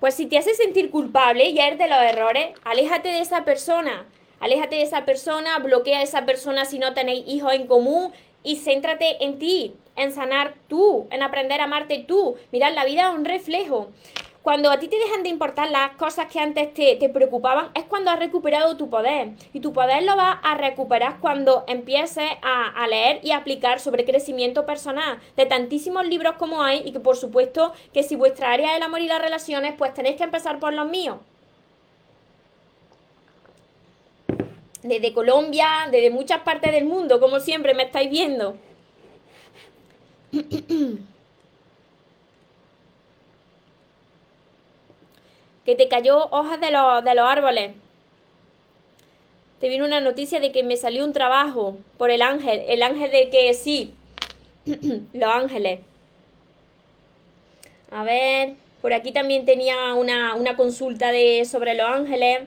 Pues 0.00 0.14
si 0.14 0.26
te 0.26 0.38
hace 0.38 0.54
sentir 0.54 0.92
culpable 0.92 1.48
y 1.48 1.58
eres 1.58 1.76
de 1.76 1.88
los 1.88 2.00
errores, 2.00 2.54
aléjate 2.62 3.08
de 3.08 3.18
esa 3.18 3.44
persona. 3.44 4.06
Aléjate 4.38 4.76
de 4.76 4.82
esa 4.82 5.04
persona, 5.04 5.58
bloquea 5.58 5.98
a 5.98 6.02
esa 6.02 6.24
persona 6.24 6.64
si 6.64 6.78
no 6.78 6.94
tenéis 6.94 7.24
hijos 7.26 7.52
en 7.52 7.66
común 7.66 8.12
y 8.44 8.56
céntrate 8.58 9.24
en 9.24 9.40
ti, 9.40 9.74
en 9.96 10.12
sanar 10.12 10.54
tú, 10.68 11.08
en 11.10 11.24
aprender 11.24 11.60
a 11.60 11.64
amarte 11.64 12.04
tú. 12.06 12.36
Mirad, 12.52 12.74
la 12.74 12.84
vida 12.84 13.08
es 13.08 13.18
un 13.18 13.24
reflejo. 13.24 13.88
Cuando 14.42 14.70
a 14.70 14.78
ti 14.78 14.88
te 14.88 14.98
dejan 14.98 15.22
de 15.22 15.28
importar 15.28 15.70
las 15.70 15.96
cosas 15.96 16.26
que 16.26 16.38
antes 16.38 16.72
te, 16.72 17.08
preocupaban, 17.08 17.70
es 17.74 17.84
cuando 17.84 18.10
has 18.10 18.18
recuperado 18.18 18.76
tu 18.76 18.88
poder. 18.88 19.32
Y 19.52 19.60
tu 19.60 19.72
poder 19.72 20.04
lo 20.04 20.16
vas 20.16 20.38
a 20.42 20.54
recuperar 20.54 21.18
cuando 21.20 21.64
empieces 21.66 22.30
a, 22.42 22.86
leer 22.86 23.20
y 23.22 23.32
aplicar 23.32 23.80
sobre 23.80 24.04
crecimiento 24.04 24.64
personal. 24.64 25.18
De 25.36 25.44
tantísimos 25.44 26.06
libros 26.06 26.36
como 26.38 26.62
hay 26.62 26.82
y 26.84 26.92
que 26.92 27.00
por 27.00 27.16
supuesto 27.16 27.72
que 27.92 28.02
si 28.02 28.16
vuestra 28.16 28.52
área 28.52 28.70
es 28.70 28.76
el 28.76 28.82
amor 28.84 29.00
y 29.00 29.08
las 29.08 29.20
relaciones, 29.20 29.74
pues 29.76 29.92
tenéis 29.92 30.16
que 30.16 30.24
empezar 30.24 30.58
por 30.60 30.72
los 30.72 30.88
míos. 30.88 31.18
Desde 34.82 35.12
Colombia, 35.12 35.88
desde 35.90 36.10
muchas 36.10 36.40
partes 36.42 36.70
del 36.72 36.84
mundo, 36.84 37.18
como 37.20 37.40
siempre 37.40 37.74
me 37.74 37.82
estáis 37.82 38.08
viendo. 38.08 38.56
que 45.68 45.76
te 45.76 45.86
cayó 45.86 46.28
hojas 46.30 46.58
de, 46.62 46.70
los, 46.70 47.04
de 47.04 47.14
los 47.14 47.28
árboles. 47.28 47.72
Te 49.60 49.68
vino 49.68 49.84
una 49.84 50.00
noticia 50.00 50.40
de 50.40 50.50
que 50.50 50.62
me 50.62 50.78
salió 50.78 51.04
un 51.04 51.12
trabajo 51.12 51.76
por 51.98 52.10
el 52.10 52.22
ángel, 52.22 52.62
el 52.68 52.82
ángel 52.82 53.10
de 53.10 53.28
que 53.28 53.52
sí, 53.52 53.92
los 55.12 55.30
ángeles. 55.30 55.80
A 57.90 58.02
ver, 58.02 58.54
por 58.80 58.94
aquí 58.94 59.12
también 59.12 59.44
tenía 59.44 59.92
una, 59.92 60.36
una 60.36 60.56
consulta 60.56 61.12
de, 61.12 61.44
sobre 61.44 61.74
los 61.74 61.86
ángeles 61.86 62.44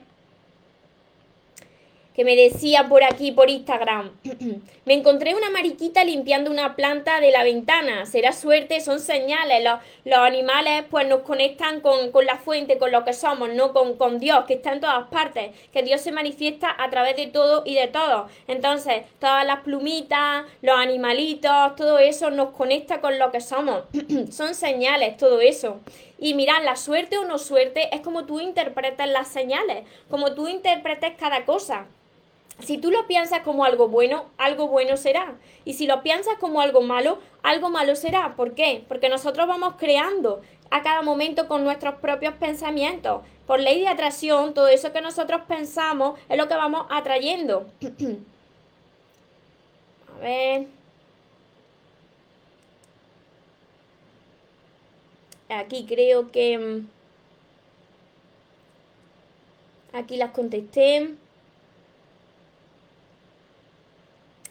que 2.14 2.24
me 2.24 2.36
decía 2.36 2.88
por 2.88 3.04
aquí, 3.04 3.32
por 3.32 3.48
Instagram, 3.48 4.12
me 4.84 4.94
encontré 4.94 5.34
una 5.34 5.50
mariquita 5.50 6.04
limpiando 6.04 6.50
una 6.50 6.76
planta 6.76 7.20
de 7.20 7.30
la 7.30 7.42
ventana, 7.42 8.04
será 8.06 8.32
suerte, 8.32 8.80
son 8.80 9.00
señales, 9.00 9.64
los, 9.64 9.78
los 10.04 10.18
animales 10.18 10.84
pues 10.90 11.08
nos 11.08 11.20
conectan 11.22 11.80
con, 11.80 12.12
con, 12.12 12.26
la 12.26 12.36
fuente, 12.36 12.78
con 12.78 12.92
lo 12.92 13.04
que 13.04 13.12
somos, 13.12 13.50
no 13.50 13.72
con, 13.72 13.96
con 13.96 14.18
Dios, 14.18 14.44
que 14.46 14.54
está 14.54 14.72
en 14.72 14.80
todas 14.80 15.08
partes, 15.08 15.52
que 15.72 15.82
Dios 15.82 16.00
se 16.00 16.12
manifiesta 16.12 16.74
a 16.78 16.90
través 16.90 17.16
de 17.16 17.28
todo 17.28 17.62
y 17.64 17.74
de 17.74 17.88
todo. 17.88 18.28
Entonces, 18.46 19.04
todas 19.18 19.46
las 19.46 19.60
plumitas, 19.60 20.44
los 20.60 20.76
animalitos, 20.76 21.76
todo 21.76 21.98
eso 21.98 22.30
nos 22.30 22.50
conecta 22.50 23.00
con 23.00 23.18
lo 23.18 23.30
que 23.30 23.40
somos, 23.40 23.84
son 24.30 24.54
señales, 24.54 25.16
todo 25.16 25.40
eso. 25.40 25.80
Y 26.18 26.34
mirad, 26.34 26.62
la 26.62 26.76
suerte 26.76 27.18
o 27.18 27.24
no 27.24 27.38
suerte 27.38 27.92
es 27.92 28.00
como 28.00 28.26
tú 28.26 28.38
interpretas 28.38 29.08
las 29.08 29.26
señales, 29.26 29.84
como 30.08 30.34
tú 30.34 30.46
interpretes 30.46 31.14
cada 31.18 31.44
cosa. 31.44 31.86
Si 32.60 32.78
tú 32.78 32.90
lo 32.90 33.06
piensas 33.06 33.40
como 33.40 33.64
algo 33.64 33.88
bueno, 33.88 34.26
algo 34.38 34.68
bueno 34.68 34.96
será. 34.96 35.36
Y 35.64 35.74
si 35.74 35.86
lo 35.86 36.02
piensas 36.02 36.36
como 36.38 36.60
algo 36.60 36.80
malo, 36.80 37.18
algo 37.42 37.70
malo 37.70 37.96
será. 37.96 38.36
¿Por 38.36 38.54
qué? 38.54 38.84
Porque 38.88 39.08
nosotros 39.08 39.48
vamos 39.48 39.74
creando 39.78 40.42
a 40.70 40.82
cada 40.82 41.02
momento 41.02 41.48
con 41.48 41.64
nuestros 41.64 41.96
propios 41.96 42.34
pensamientos. 42.34 43.22
Por 43.46 43.60
ley 43.60 43.80
de 43.80 43.88
atracción, 43.88 44.54
todo 44.54 44.68
eso 44.68 44.92
que 44.92 45.00
nosotros 45.00 45.42
pensamos 45.48 46.18
es 46.28 46.38
lo 46.38 46.48
que 46.48 46.54
vamos 46.54 46.86
atrayendo. 46.88 47.66
a 50.16 50.20
ver. 50.20 50.66
Aquí 55.48 55.84
creo 55.86 56.30
que... 56.30 56.58
Mm, 56.58 56.88
aquí 59.92 60.16
las 60.16 60.30
contesté. 60.30 61.16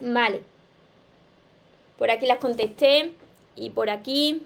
Vale. 0.02 0.42
Por 1.98 2.10
aquí 2.10 2.26
las 2.26 2.40
contesté 2.40 3.12
y 3.56 3.70
por 3.70 3.92
aquí 3.92 4.42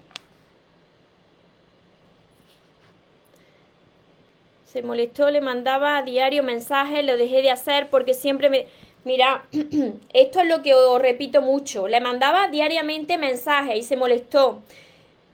se 4.66 4.84
molestó, 4.84 5.32
le 5.32 5.40
mandaba 5.40 5.98
a 5.98 6.02
diario 6.02 6.44
mensajes, 6.44 7.06
lo 7.06 7.16
dejé 7.16 7.42
de 7.42 7.52
hacer 7.52 7.90
porque 7.90 8.14
siempre 8.14 8.50
me... 8.50 8.68
Mira, 9.06 9.46
esto 10.14 10.42
es 10.42 10.48
lo 10.48 10.62
que 10.62 10.74
os 10.74 11.02
repito 11.02 11.42
mucho. 11.42 11.88
Le 11.88 12.02
mandaba 12.02 12.50
diariamente 12.50 13.18
mensajes 13.18 13.78
y 13.78 13.84
se 13.84 13.96
molestó 13.96 14.62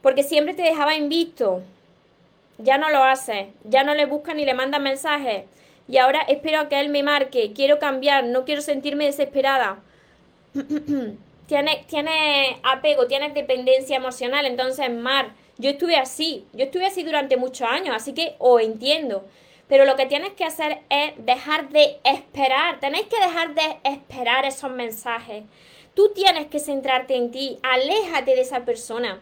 porque 0.04 0.22
siempre 0.22 0.54
te 0.54 0.62
dejaba 0.62 0.96
invisto. 0.96 1.64
Ya 2.60 2.78
no 2.78 2.92
lo 2.92 3.04
hace, 3.04 3.54
ya 3.64 3.84
no 3.84 3.96
le 3.96 4.06
busca 4.06 4.36
ni 4.36 4.46
le 4.46 4.54
manda 4.54 4.78
mensajes. 4.78 5.46
Y 5.88 5.98
ahora 5.98 6.20
espero 6.28 6.60
a 6.60 6.70
que 6.70 6.80
él 6.80 6.90
me 6.90 7.02
marque. 7.02 7.54
Quiero 7.54 7.80
cambiar, 7.80 8.26
no 8.26 8.46
quiero 8.46 8.62
sentirme 8.62 9.06
desesperada. 9.06 9.80
Tienes, 11.48 11.88
tiene 11.88 12.60
apego, 12.64 13.08
tienes 13.08 13.34
dependencia 13.34 13.98
emocional. 13.98 14.46
Entonces, 14.46 14.90
Mar, 14.90 15.34
yo 15.58 15.70
estuve 15.70 15.98
así, 15.98 16.46
yo 16.54 16.66
estuve 16.66 16.86
así 16.86 17.04
durante 17.04 17.38
muchos 17.38 17.68
años, 17.68 17.96
así 17.96 18.14
que 18.14 18.36
os 18.40 18.62
entiendo. 18.62 19.26
Pero 19.68 19.86
lo 19.86 19.96
que 19.96 20.06
tienes 20.06 20.34
que 20.34 20.44
hacer 20.44 20.82
es 20.90 21.14
dejar 21.18 21.70
de 21.70 22.00
esperar, 22.04 22.80
tenéis 22.80 23.06
que 23.08 23.20
dejar 23.20 23.54
de 23.54 23.78
esperar 23.84 24.46
esos 24.46 24.72
mensajes. 24.72 25.44
Tú 25.94 26.12
tienes 26.14 26.48
que 26.48 26.60
centrarte 26.60 27.16
en 27.16 27.32
ti, 27.32 27.58
aléjate 27.64 28.36
de 28.36 28.42
esa 28.42 28.66
persona. 28.66 29.22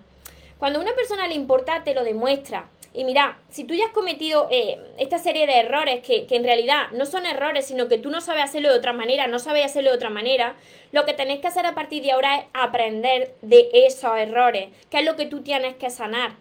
Cuando 0.57 0.79
a 0.79 0.81
una 0.81 0.95
persona 0.95 1.27
le 1.27 1.35
importa, 1.35 1.83
te 1.83 1.93
lo 1.93 2.03
demuestra. 2.03 2.69
Y 2.93 3.03
mira, 3.03 3.37
si 3.49 3.63
tú 3.63 3.73
ya 3.73 3.85
has 3.85 3.91
cometido 3.91 4.47
eh, 4.51 4.79
esta 4.97 5.19
serie 5.19 5.45
de 5.45 5.59
errores 5.59 6.01
que, 6.01 6.25
que, 6.25 6.35
en 6.35 6.43
realidad 6.43 6.89
no 6.91 7.05
son 7.05 7.25
errores, 7.25 7.65
sino 7.65 7.87
que 7.87 7.97
tú 7.97 8.09
no 8.09 8.19
sabes 8.19 8.43
hacerlo 8.43 8.69
de 8.71 8.77
otra 8.77 8.93
manera, 8.93 9.27
no 9.27 9.39
sabes 9.39 9.65
hacerlo 9.65 9.91
de 9.91 9.97
otra 9.97 10.09
manera, 10.09 10.55
lo 10.91 11.05
que 11.05 11.13
tenés 11.13 11.39
que 11.39 11.47
hacer 11.47 11.65
a 11.65 11.75
partir 11.75 12.01
de 12.01 12.11
ahora 12.11 12.37
es 12.37 12.45
aprender 12.53 13.35
de 13.41 13.69
esos 13.73 14.17
errores, 14.17 14.69
que 14.89 14.99
es 14.99 15.05
lo 15.05 15.15
que 15.15 15.25
tú 15.25 15.41
tienes 15.41 15.75
que 15.75 15.89
sanar. 15.89 16.31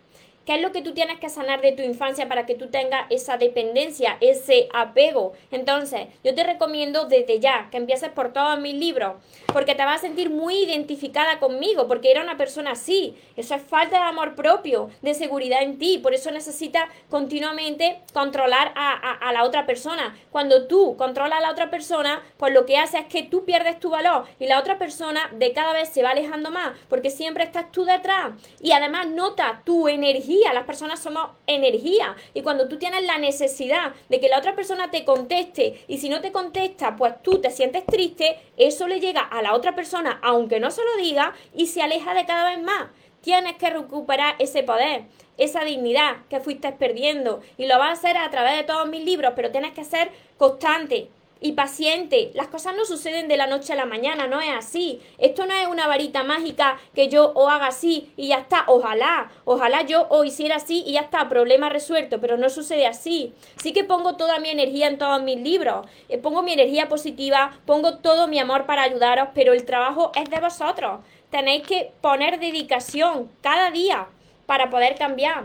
¿Qué 0.48 0.54
es 0.54 0.62
lo 0.62 0.72
que 0.72 0.80
tú 0.80 0.94
tienes 0.94 1.20
que 1.20 1.28
sanar 1.28 1.60
de 1.60 1.72
tu 1.72 1.82
infancia 1.82 2.26
para 2.26 2.46
que 2.46 2.54
tú 2.54 2.68
tengas 2.68 3.04
esa 3.10 3.36
dependencia, 3.36 4.16
ese 4.22 4.66
apego? 4.72 5.34
Entonces, 5.50 6.06
yo 6.24 6.34
te 6.34 6.42
recomiendo 6.42 7.04
desde 7.04 7.38
ya 7.38 7.68
que 7.70 7.76
empieces 7.76 8.08
por 8.08 8.32
todos 8.32 8.58
mis 8.58 8.72
libros, 8.72 9.16
porque 9.52 9.74
te 9.74 9.84
vas 9.84 9.96
a 9.96 10.06
sentir 10.06 10.30
muy 10.30 10.54
identificada 10.64 11.38
conmigo, 11.38 11.86
porque 11.86 12.10
era 12.10 12.22
una 12.22 12.38
persona 12.38 12.70
así. 12.70 13.14
Eso 13.36 13.54
es 13.54 13.60
falta 13.60 13.98
de 13.98 14.04
amor 14.04 14.36
propio, 14.36 14.88
de 15.02 15.12
seguridad 15.12 15.60
en 15.60 15.78
ti. 15.78 15.98
Por 15.98 16.14
eso 16.14 16.30
necesitas 16.30 16.88
continuamente 17.10 18.00
controlar 18.14 18.72
a, 18.74 18.94
a, 18.94 19.32
la 19.34 19.44
otra 19.44 19.66
persona. 19.66 20.16
Cuando 20.30 20.66
tú 20.66 20.96
controlas 20.96 21.40
a 21.40 21.42
la 21.42 21.50
otra 21.50 21.68
persona, 21.68 22.22
pues 22.38 22.54
lo 22.54 22.64
que 22.64 22.78
hace 22.78 22.96
es 23.00 23.04
que 23.04 23.22
tú 23.22 23.44
pierdes 23.44 23.78
tu 23.80 23.90
valor 23.90 24.24
y 24.40 24.46
la 24.46 24.58
otra 24.58 24.78
persona 24.78 25.28
de 25.34 25.52
cada 25.52 25.74
vez 25.74 25.90
se 25.90 26.02
va 26.02 26.12
alejando 26.12 26.50
más, 26.50 26.72
porque 26.88 27.10
siempre 27.10 27.44
estás 27.44 27.70
tú 27.70 27.84
detrás. 27.84 28.32
Y 28.62 28.72
además 28.72 29.08
nota 29.08 29.60
tu 29.66 29.88
energía 29.88 30.37
las 30.52 30.64
personas 30.64 31.00
somos 31.00 31.30
energía. 31.46 32.16
Y 32.34 32.42
cuando 32.42 32.68
tú 32.68 32.78
tienes 32.78 33.04
la 33.04 33.18
necesidad 33.18 33.94
de 34.08 34.20
que 34.20 34.28
la 34.28 34.38
otra 34.38 34.54
persona 34.54 34.90
te 34.90 35.04
conteste 35.04 35.84
y 35.88 35.98
si 35.98 36.08
no 36.08 36.20
te 36.20 36.32
contesta, 36.32 36.96
pues 36.96 37.22
tú 37.22 37.40
te 37.40 37.50
sientes 37.50 37.84
triste, 37.86 38.38
eso 38.56 38.86
le 38.86 39.00
llega 39.00 39.20
a 39.20 39.42
la 39.42 39.54
otra 39.54 39.74
persona, 39.74 40.18
aunque 40.22 40.60
no 40.60 40.70
se 40.70 40.82
lo 40.84 41.02
diga, 41.02 41.34
y 41.54 41.66
se 41.66 41.82
aleja 41.82 42.14
de 42.14 42.26
cada 42.26 42.50
vez 42.50 42.62
más. 42.62 42.88
Tienes 43.20 43.56
que 43.56 43.70
recuperar 43.70 44.36
ese 44.38 44.62
poder, 44.62 45.04
esa 45.36 45.64
dignidad 45.64 46.16
que 46.30 46.40
fuiste 46.40 46.70
perdiendo. 46.72 47.40
Y 47.56 47.66
lo 47.66 47.78
vas 47.78 47.90
a 47.90 47.92
hacer 47.92 48.16
a 48.16 48.30
través 48.30 48.56
de 48.56 48.64
todos 48.64 48.88
mis 48.88 49.04
libros, 49.04 49.32
pero 49.34 49.50
tienes 49.50 49.72
que 49.72 49.84
ser 49.84 50.10
constante, 50.36 51.10
y 51.40 51.52
paciente. 51.52 52.30
Las 52.34 52.48
cosas 52.48 52.74
no 52.76 52.84
suceden 52.84 53.28
de 53.28 53.36
la 53.36 53.46
noche 53.46 53.72
a 53.72 53.76
la 53.76 53.86
mañana, 53.86 54.26
no 54.26 54.40
es 54.40 54.50
así. 54.50 55.00
Esto 55.18 55.46
no 55.46 55.54
es 55.54 55.66
una 55.68 55.86
varita 55.86 56.24
mágica 56.24 56.78
que 56.94 57.08
yo 57.08 57.32
o 57.34 57.48
haga 57.48 57.68
así 57.68 58.12
y 58.16 58.28
ya 58.28 58.38
está. 58.38 58.64
Ojalá, 58.66 59.30
ojalá 59.44 59.82
yo 59.82 60.06
o 60.10 60.24
hiciera 60.24 60.56
así 60.56 60.82
y 60.86 60.92
ya 60.92 61.02
está, 61.02 61.28
problema 61.28 61.68
resuelto, 61.68 62.20
pero 62.20 62.36
no 62.36 62.48
sucede 62.48 62.86
así. 62.86 63.34
Sí 63.56 63.72
que 63.72 63.84
pongo 63.84 64.16
toda 64.16 64.38
mi 64.40 64.50
energía 64.50 64.88
en 64.88 64.98
todos 64.98 65.22
mis 65.22 65.38
libros, 65.38 65.86
eh, 66.08 66.18
pongo 66.18 66.42
mi 66.42 66.52
energía 66.52 66.88
positiva, 66.88 67.58
pongo 67.66 67.98
todo 67.98 68.26
mi 68.26 68.38
amor 68.38 68.66
para 68.66 68.82
ayudaros, 68.82 69.28
pero 69.34 69.52
el 69.52 69.64
trabajo 69.64 70.12
es 70.14 70.28
de 70.30 70.40
vosotros. 70.40 71.00
Tenéis 71.30 71.66
que 71.66 71.92
poner 72.00 72.40
dedicación 72.40 73.30
cada 73.42 73.70
día 73.70 74.06
para 74.46 74.70
poder 74.70 74.96
cambiar. 74.96 75.44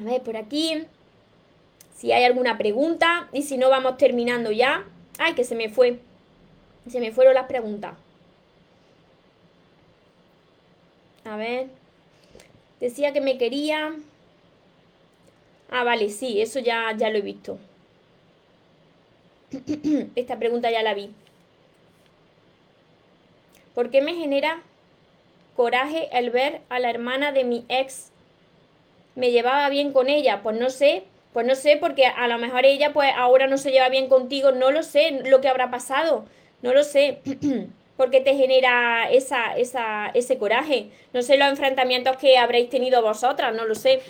A 0.00 0.04
ver, 0.04 0.22
por 0.22 0.36
aquí 0.36 0.86
si 1.98 2.12
hay 2.12 2.22
alguna 2.22 2.56
pregunta 2.58 3.28
y 3.32 3.42
si 3.42 3.58
no 3.58 3.70
vamos 3.70 3.96
terminando 3.96 4.52
ya. 4.52 4.84
Ay, 5.18 5.34
que 5.34 5.42
se 5.42 5.56
me 5.56 5.68
fue. 5.68 5.98
Se 6.88 7.00
me 7.00 7.10
fueron 7.10 7.34
las 7.34 7.46
preguntas. 7.46 7.94
A 11.24 11.36
ver. 11.36 11.66
Decía 12.78 13.12
que 13.12 13.20
me 13.20 13.36
quería. 13.36 13.96
Ah, 15.70 15.82
vale, 15.82 16.08
sí, 16.10 16.40
eso 16.40 16.60
ya, 16.60 16.94
ya 16.96 17.10
lo 17.10 17.18
he 17.18 17.22
visto. 17.22 17.58
Esta 20.14 20.38
pregunta 20.38 20.70
ya 20.70 20.84
la 20.84 20.94
vi. 20.94 21.10
¿Por 23.74 23.90
qué 23.90 24.02
me 24.02 24.14
genera 24.14 24.62
coraje 25.56 26.08
el 26.16 26.30
ver 26.30 26.60
a 26.68 26.78
la 26.78 26.90
hermana 26.90 27.32
de 27.32 27.42
mi 27.42 27.64
ex? 27.68 28.12
¿Me 29.16 29.32
llevaba 29.32 29.68
bien 29.68 29.92
con 29.92 30.08
ella? 30.08 30.44
Pues 30.44 30.56
no 30.60 30.70
sé, 30.70 31.04
pues 31.32 31.46
no 31.46 31.54
sé, 31.54 31.76
porque 31.76 32.06
a 32.06 32.26
lo 32.28 32.38
mejor 32.38 32.64
ella 32.64 32.92
pues 32.92 33.10
ahora 33.16 33.46
no 33.46 33.58
se 33.58 33.70
lleva 33.70 33.88
bien 33.88 34.08
contigo, 34.08 34.52
no 34.52 34.70
lo 34.70 34.82
sé 34.82 35.22
lo 35.24 35.40
que 35.40 35.48
habrá 35.48 35.70
pasado, 35.70 36.24
no 36.62 36.72
lo 36.72 36.82
sé. 36.84 37.20
porque 37.98 38.20
te 38.20 38.36
genera 38.36 39.10
esa, 39.10 39.56
esa, 39.56 40.06
ese 40.14 40.38
coraje. 40.38 40.88
No 41.12 41.20
sé 41.20 41.36
los 41.36 41.48
enfrentamientos 41.48 42.16
que 42.16 42.38
habréis 42.38 42.70
tenido 42.70 43.02
vosotras, 43.02 43.52
no 43.54 43.64
lo 43.64 43.74
sé. 43.74 44.00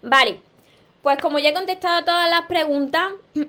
Vale, 0.00 0.38
pues 1.02 1.18
como 1.18 1.40
ya 1.40 1.48
he 1.48 1.54
contestado 1.54 2.04
todas 2.04 2.30
las 2.30 2.42
preguntas, 2.42 3.12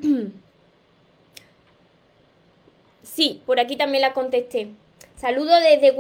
sí, 3.04 3.44
por 3.46 3.60
aquí 3.60 3.76
también 3.76 4.02
las 4.02 4.14
contesté. 4.14 4.70
Saludo 5.18 5.56
desde 5.56 5.94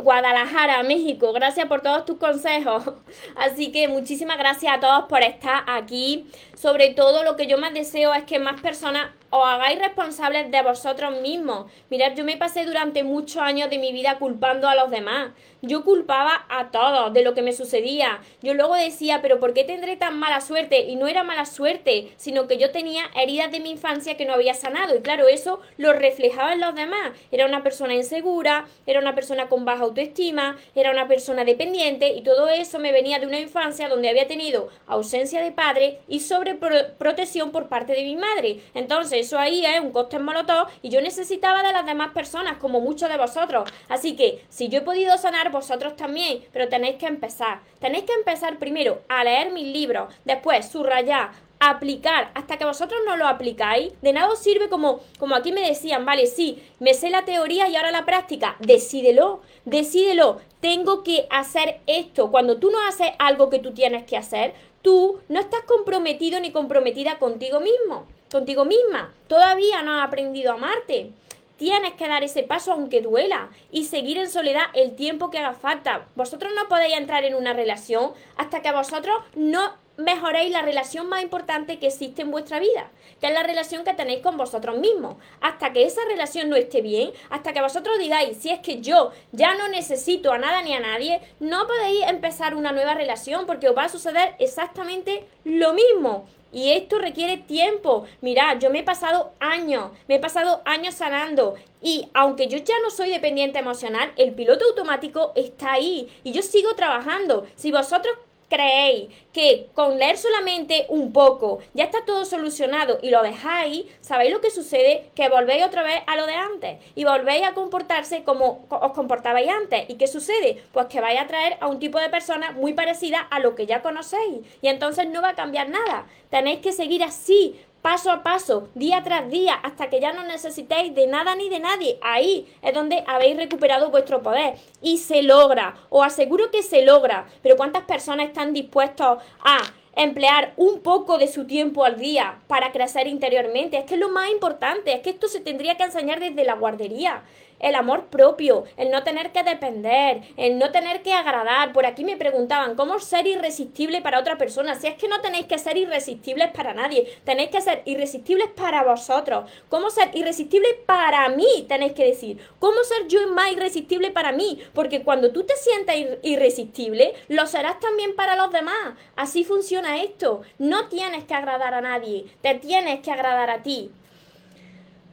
Guadalajara, 0.00 0.82
México. 0.82 1.34
Gracias 1.34 1.66
por 1.66 1.82
todos 1.82 2.06
tus 2.06 2.16
consejos. 2.16 2.84
Así 3.36 3.70
que 3.70 3.86
muchísimas 3.86 4.38
gracias 4.38 4.74
a 4.74 4.80
todos 4.80 5.04
por 5.10 5.22
estar 5.22 5.62
aquí. 5.66 6.26
Sobre 6.54 6.94
todo 6.94 7.22
lo 7.22 7.36
que 7.36 7.48
yo 7.48 7.58
más 7.58 7.74
deseo 7.74 8.14
es 8.14 8.24
que 8.24 8.38
más 8.38 8.58
personas 8.62 9.10
os 9.28 9.44
hagáis 9.44 9.78
responsables 9.78 10.50
de 10.50 10.62
vosotros 10.62 11.20
mismos. 11.20 11.70
Mirad, 11.90 12.14
yo 12.14 12.24
me 12.24 12.38
pasé 12.38 12.64
durante 12.64 13.02
muchos 13.04 13.42
años 13.42 13.68
de 13.68 13.78
mi 13.78 13.92
vida 13.92 14.18
culpando 14.18 14.68
a 14.68 14.74
los 14.74 14.90
demás. 14.90 15.32
Yo 15.62 15.84
culpaba 15.84 16.46
a 16.48 16.70
todos 16.70 17.12
de 17.12 17.22
lo 17.22 17.34
que 17.34 17.42
me 17.42 17.52
sucedía. 17.52 18.20
Yo 18.40 18.54
luego 18.54 18.74
decía, 18.74 19.20
pero 19.20 19.40
¿por 19.40 19.52
qué 19.52 19.64
tendré 19.64 19.96
tan 19.96 20.18
mala 20.18 20.40
suerte? 20.40 20.80
Y 20.80 20.96
no 20.96 21.08
era 21.08 21.24
mala 21.24 21.44
suerte, 21.44 22.12
sino 22.16 22.46
que 22.46 22.56
yo 22.56 22.70
tenía 22.70 23.04
heridas 23.16 23.50
de 23.50 23.60
mi 23.60 23.70
infancia 23.70 24.16
que 24.16 24.26
no 24.26 24.34
había 24.34 24.54
sanado. 24.54 24.96
Y 24.96 25.02
claro, 25.02 25.28
eso 25.28 25.60
lo 25.76 25.92
reflejaba 25.92 26.52
en 26.52 26.60
los 26.60 26.74
demás. 26.74 27.12
Era 27.30 27.46
una 27.46 27.62
persona 27.62 27.94
insegura, 27.94 28.45
era 28.86 29.00
una 29.00 29.14
persona 29.14 29.48
con 29.48 29.64
baja 29.64 29.84
autoestima, 29.84 30.56
era 30.74 30.90
una 30.90 31.08
persona 31.08 31.44
dependiente 31.44 32.08
y 32.08 32.22
todo 32.22 32.48
eso 32.48 32.78
me 32.78 32.92
venía 32.92 33.18
de 33.18 33.26
una 33.26 33.40
infancia 33.40 33.88
donde 33.88 34.08
había 34.08 34.26
tenido 34.26 34.68
ausencia 34.86 35.42
de 35.42 35.52
padre 35.52 36.00
y 36.08 36.20
sobreprotección 36.20 37.50
por 37.50 37.68
parte 37.68 37.92
de 37.92 38.02
mi 38.02 38.16
madre. 38.16 38.60
Entonces, 38.74 39.26
eso 39.26 39.38
ahí 39.38 39.64
es 39.64 39.80
un 39.80 39.92
coste 39.92 40.16
en 40.16 40.24
molotov 40.24 40.68
y 40.82 40.90
yo 40.90 41.00
necesitaba 41.00 41.62
de 41.62 41.72
las 41.72 41.86
demás 41.86 42.12
personas, 42.12 42.58
como 42.58 42.80
muchos 42.80 43.08
de 43.08 43.16
vosotros. 43.16 43.68
Así 43.88 44.16
que 44.16 44.44
si 44.48 44.68
yo 44.68 44.78
he 44.78 44.82
podido 44.82 45.16
sanar, 45.18 45.50
vosotros 45.50 45.96
también, 45.96 46.44
pero 46.52 46.68
tenéis 46.68 46.96
que 46.96 47.06
empezar. 47.06 47.60
Tenéis 47.80 48.04
que 48.04 48.12
empezar 48.12 48.58
primero 48.58 49.02
a 49.08 49.24
leer 49.24 49.52
mis 49.52 49.66
libros, 49.66 50.12
después 50.24 50.66
subrayar, 50.68 51.30
aplicar 51.58 52.30
hasta 52.34 52.56
que 52.56 52.64
vosotros 52.64 53.00
no 53.06 53.16
lo 53.16 53.26
aplicáis, 53.26 53.92
de 54.02 54.12
nada 54.12 54.28
os 54.28 54.38
sirve 54.38 54.68
como, 54.68 55.00
como 55.18 55.34
aquí 55.34 55.52
me 55.52 55.66
decían, 55.66 56.04
vale, 56.04 56.26
sí, 56.26 56.62
me 56.80 56.94
sé 56.94 57.10
la 57.10 57.24
teoría 57.24 57.68
y 57.68 57.76
ahora 57.76 57.90
la 57.90 58.04
práctica, 58.04 58.56
decídelo, 58.60 59.40
decídelo, 59.64 60.40
tengo 60.60 61.02
que 61.02 61.26
hacer 61.30 61.80
esto. 61.86 62.30
Cuando 62.30 62.58
tú 62.58 62.70
no 62.70 62.80
haces 62.86 63.10
algo 63.18 63.50
que 63.50 63.58
tú 63.58 63.72
tienes 63.72 64.04
que 64.04 64.16
hacer, 64.16 64.54
tú 64.82 65.20
no 65.28 65.40
estás 65.40 65.62
comprometido 65.62 66.40
ni 66.40 66.52
comprometida 66.52 67.18
contigo 67.18 67.60
mismo 67.60 68.06
contigo 68.30 68.64
misma. 68.64 69.12
Todavía 69.28 69.82
no 69.82 69.92
has 69.92 70.06
aprendido 70.06 70.52
a 70.52 70.54
amarte. 70.54 71.12
Tienes 71.56 71.94
que 71.94 72.06
dar 72.06 72.22
ese 72.22 72.42
paso 72.42 72.72
aunque 72.72 73.00
duela 73.00 73.48
y 73.70 73.84
seguir 73.84 74.18
en 74.18 74.30
soledad 74.30 74.64
el 74.74 74.94
tiempo 74.94 75.30
que 75.30 75.38
haga 75.38 75.54
falta. 75.54 76.06
Vosotros 76.14 76.52
no 76.54 76.68
podéis 76.68 76.98
entrar 76.98 77.24
en 77.24 77.34
una 77.34 77.54
relación 77.54 78.12
hasta 78.36 78.60
que 78.60 78.72
vosotros 78.72 79.16
no 79.34 79.72
mejoréis 79.96 80.50
la 80.50 80.62
relación 80.62 81.08
más 81.08 81.22
importante 81.22 81.78
que 81.78 81.88
existe 81.88 82.22
en 82.22 82.30
vuestra 82.30 82.58
vida, 82.58 82.90
que 83.20 83.28
es 83.28 83.32
la 83.32 83.42
relación 83.42 83.84
que 83.84 83.94
tenéis 83.94 84.20
con 84.20 84.36
vosotros 84.36 84.78
mismos. 84.78 85.16
Hasta 85.40 85.72
que 85.72 85.84
esa 85.84 86.04
relación 86.06 86.48
no 86.50 86.56
esté 86.56 86.82
bien, 86.82 87.12
hasta 87.30 87.52
que 87.52 87.62
vosotros 87.62 87.98
digáis, 87.98 88.36
si 88.38 88.50
es 88.50 88.60
que 88.60 88.80
yo 88.80 89.12
ya 89.32 89.54
no 89.54 89.68
necesito 89.68 90.32
a 90.32 90.38
nada 90.38 90.62
ni 90.62 90.74
a 90.74 90.80
nadie, 90.80 91.20
no 91.40 91.66
podéis 91.66 92.06
empezar 92.08 92.54
una 92.54 92.72
nueva 92.72 92.94
relación 92.94 93.46
porque 93.46 93.68
os 93.68 93.76
va 93.76 93.84
a 93.84 93.88
suceder 93.88 94.34
exactamente 94.38 95.26
lo 95.44 95.72
mismo. 95.72 96.26
Y 96.52 96.72
esto 96.72 96.98
requiere 96.98 97.36
tiempo. 97.36 98.06
Mirad, 98.22 98.58
yo 98.60 98.70
me 98.70 98.78
he 98.78 98.82
pasado 98.82 99.32
años, 99.40 99.90
me 100.08 100.14
he 100.14 100.18
pasado 100.18 100.62
años 100.64 100.94
sanando. 100.94 101.56
Y 101.82 102.08
aunque 102.14 102.48
yo 102.48 102.56
ya 102.58 102.74
no 102.82 102.90
soy 102.90 103.10
dependiente 103.10 103.58
emocional, 103.58 104.12
el 104.16 104.32
piloto 104.32 104.64
automático 104.64 105.32
está 105.34 105.74
ahí. 105.74 106.08
Y 106.24 106.32
yo 106.32 106.40
sigo 106.42 106.74
trabajando. 106.74 107.46
Si 107.56 107.70
vosotros 107.72 108.16
creéis 108.48 109.08
que 109.32 109.68
con 109.74 109.98
leer 109.98 110.16
solamente 110.16 110.86
un 110.88 111.12
poco 111.12 111.58
ya 111.74 111.84
está 111.84 112.04
todo 112.04 112.24
solucionado 112.24 112.98
y 113.02 113.10
lo 113.10 113.22
dejáis, 113.22 113.86
¿sabéis 114.00 114.32
lo 114.32 114.40
que 114.40 114.50
sucede? 114.50 115.10
Que 115.14 115.28
volvéis 115.28 115.64
otra 115.64 115.82
vez 115.82 116.02
a 116.06 116.16
lo 116.16 116.26
de 116.26 116.34
antes 116.34 116.78
y 116.94 117.04
volvéis 117.04 117.44
a 117.44 117.54
comportarse 117.54 118.24
como 118.24 118.66
os 118.68 118.92
comportabais 118.92 119.48
antes. 119.48 119.88
¿Y 119.88 119.94
qué 119.94 120.06
sucede? 120.06 120.62
Pues 120.72 120.86
que 120.86 121.00
vais 121.00 121.20
a 121.20 121.26
traer 121.26 121.56
a 121.60 121.66
un 121.66 121.78
tipo 121.78 121.98
de 121.98 122.08
persona 122.08 122.52
muy 122.52 122.72
parecida 122.72 123.20
a 123.20 123.40
lo 123.40 123.54
que 123.54 123.66
ya 123.66 123.82
conocéis 123.82 124.40
y 124.62 124.68
entonces 124.68 125.08
no 125.08 125.22
va 125.22 125.30
a 125.30 125.34
cambiar 125.34 125.68
nada. 125.68 126.06
Tenéis 126.30 126.60
que 126.60 126.72
seguir 126.72 127.02
así, 127.02 127.60
paso 127.86 128.10
a 128.10 128.24
paso, 128.24 128.68
día 128.74 129.00
tras 129.04 129.30
día, 129.30 129.54
hasta 129.54 129.88
que 129.88 130.00
ya 130.00 130.12
no 130.12 130.24
necesitéis 130.24 130.92
de 130.92 131.06
nada 131.06 131.36
ni 131.36 131.48
de 131.48 131.60
nadie. 131.60 132.00
Ahí 132.02 132.52
es 132.60 132.74
donde 132.74 133.04
habéis 133.06 133.36
recuperado 133.36 133.90
vuestro 133.90 134.24
poder. 134.24 134.56
Y 134.82 134.98
se 134.98 135.22
logra, 135.22 135.76
os 135.88 136.04
aseguro 136.04 136.50
que 136.50 136.64
se 136.64 136.84
logra. 136.84 137.28
Pero 137.44 137.54
¿cuántas 137.54 137.84
personas 137.84 138.26
están 138.26 138.52
dispuestos 138.52 139.22
a 139.38 139.58
emplear 139.94 140.52
un 140.56 140.80
poco 140.80 141.16
de 141.16 141.28
su 141.28 141.46
tiempo 141.46 141.84
al 141.84 141.96
día 141.96 142.40
para 142.48 142.72
crecer 142.72 143.06
interiormente? 143.06 143.78
Es 143.78 143.84
que 143.84 143.94
es 143.94 144.00
lo 144.00 144.08
más 144.08 144.30
importante, 144.30 144.92
es 144.92 145.02
que 145.02 145.10
esto 145.10 145.28
se 145.28 145.38
tendría 145.38 145.76
que 145.76 145.84
enseñar 145.84 146.18
desde 146.18 146.42
la 146.42 146.54
guardería 146.54 147.22
el 147.60 147.74
amor 147.74 148.06
propio, 148.06 148.64
el 148.76 148.90
no 148.90 149.02
tener 149.02 149.32
que 149.32 149.42
depender, 149.42 150.22
el 150.36 150.58
no 150.58 150.70
tener 150.70 151.02
que 151.02 151.12
agradar. 151.12 151.72
Por 151.72 151.86
aquí 151.86 152.04
me 152.04 152.16
preguntaban, 152.16 152.76
¿cómo 152.76 152.98
ser 152.98 153.26
irresistible 153.26 154.00
para 154.02 154.20
otra 154.20 154.38
persona? 154.38 154.74
Si 154.74 154.86
es 154.86 154.94
que 154.94 155.08
no 155.08 155.20
tenéis 155.20 155.46
que 155.46 155.58
ser 155.58 155.76
irresistibles 155.76 156.50
para 156.52 156.74
nadie, 156.74 157.18
tenéis 157.24 157.50
que 157.50 157.60
ser 157.60 157.82
irresistibles 157.84 158.48
para 158.48 158.82
vosotros. 158.82 159.50
¿Cómo 159.68 159.90
ser 159.90 160.10
irresistible 160.14 160.68
para 160.86 161.28
mí? 161.28 161.66
Tenéis 161.68 161.92
que 161.92 162.04
decir, 162.04 162.38
¿cómo 162.58 162.82
ser 162.84 163.06
yo 163.08 163.26
más 163.28 163.52
irresistible 163.52 164.10
para 164.10 164.32
mí? 164.32 164.62
Porque 164.72 165.02
cuando 165.02 165.32
tú 165.32 165.44
te 165.44 165.54
sientas 165.56 165.96
irresistible, 166.22 167.14
lo 167.28 167.46
serás 167.46 167.80
también 167.80 168.14
para 168.16 168.36
los 168.36 168.52
demás. 168.52 168.94
Así 169.16 169.44
funciona 169.44 170.02
esto. 170.02 170.42
No 170.58 170.88
tienes 170.88 171.24
que 171.24 171.34
agradar 171.34 171.74
a 171.74 171.80
nadie, 171.80 172.26
te 172.42 172.54
tienes 172.54 173.00
que 173.00 173.10
agradar 173.10 173.50
a 173.50 173.62
ti. 173.62 173.90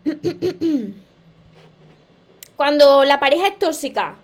Cuando 2.55 3.03
la 3.03 3.19
pareja 3.19 3.47
es 3.47 3.59
tóxica, 3.59 4.15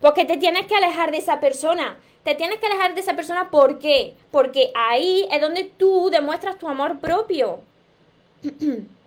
porque 0.00 0.24
te 0.24 0.36
tienes 0.36 0.66
que 0.66 0.76
alejar 0.76 1.10
de 1.10 1.18
esa 1.18 1.40
persona. 1.40 1.98
Te 2.24 2.34
tienes 2.34 2.58
que 2.58 2.66
alejar 2.66 2.94
de 2.94 3.00
esa 3.00 3.16
persona, 3.16 3.50
¿por 3.50 3.78
qué? 3.78 4.14
Porque 4.30 4.70
ahí 4.74 5.26
es 5.30 5.40
donde 5.40 5.64
tú 5.64 6.10
demuestras 6.10 6.58
tu 6.58 6.68
amor 6.68 6.98
propio. 6.98 7.60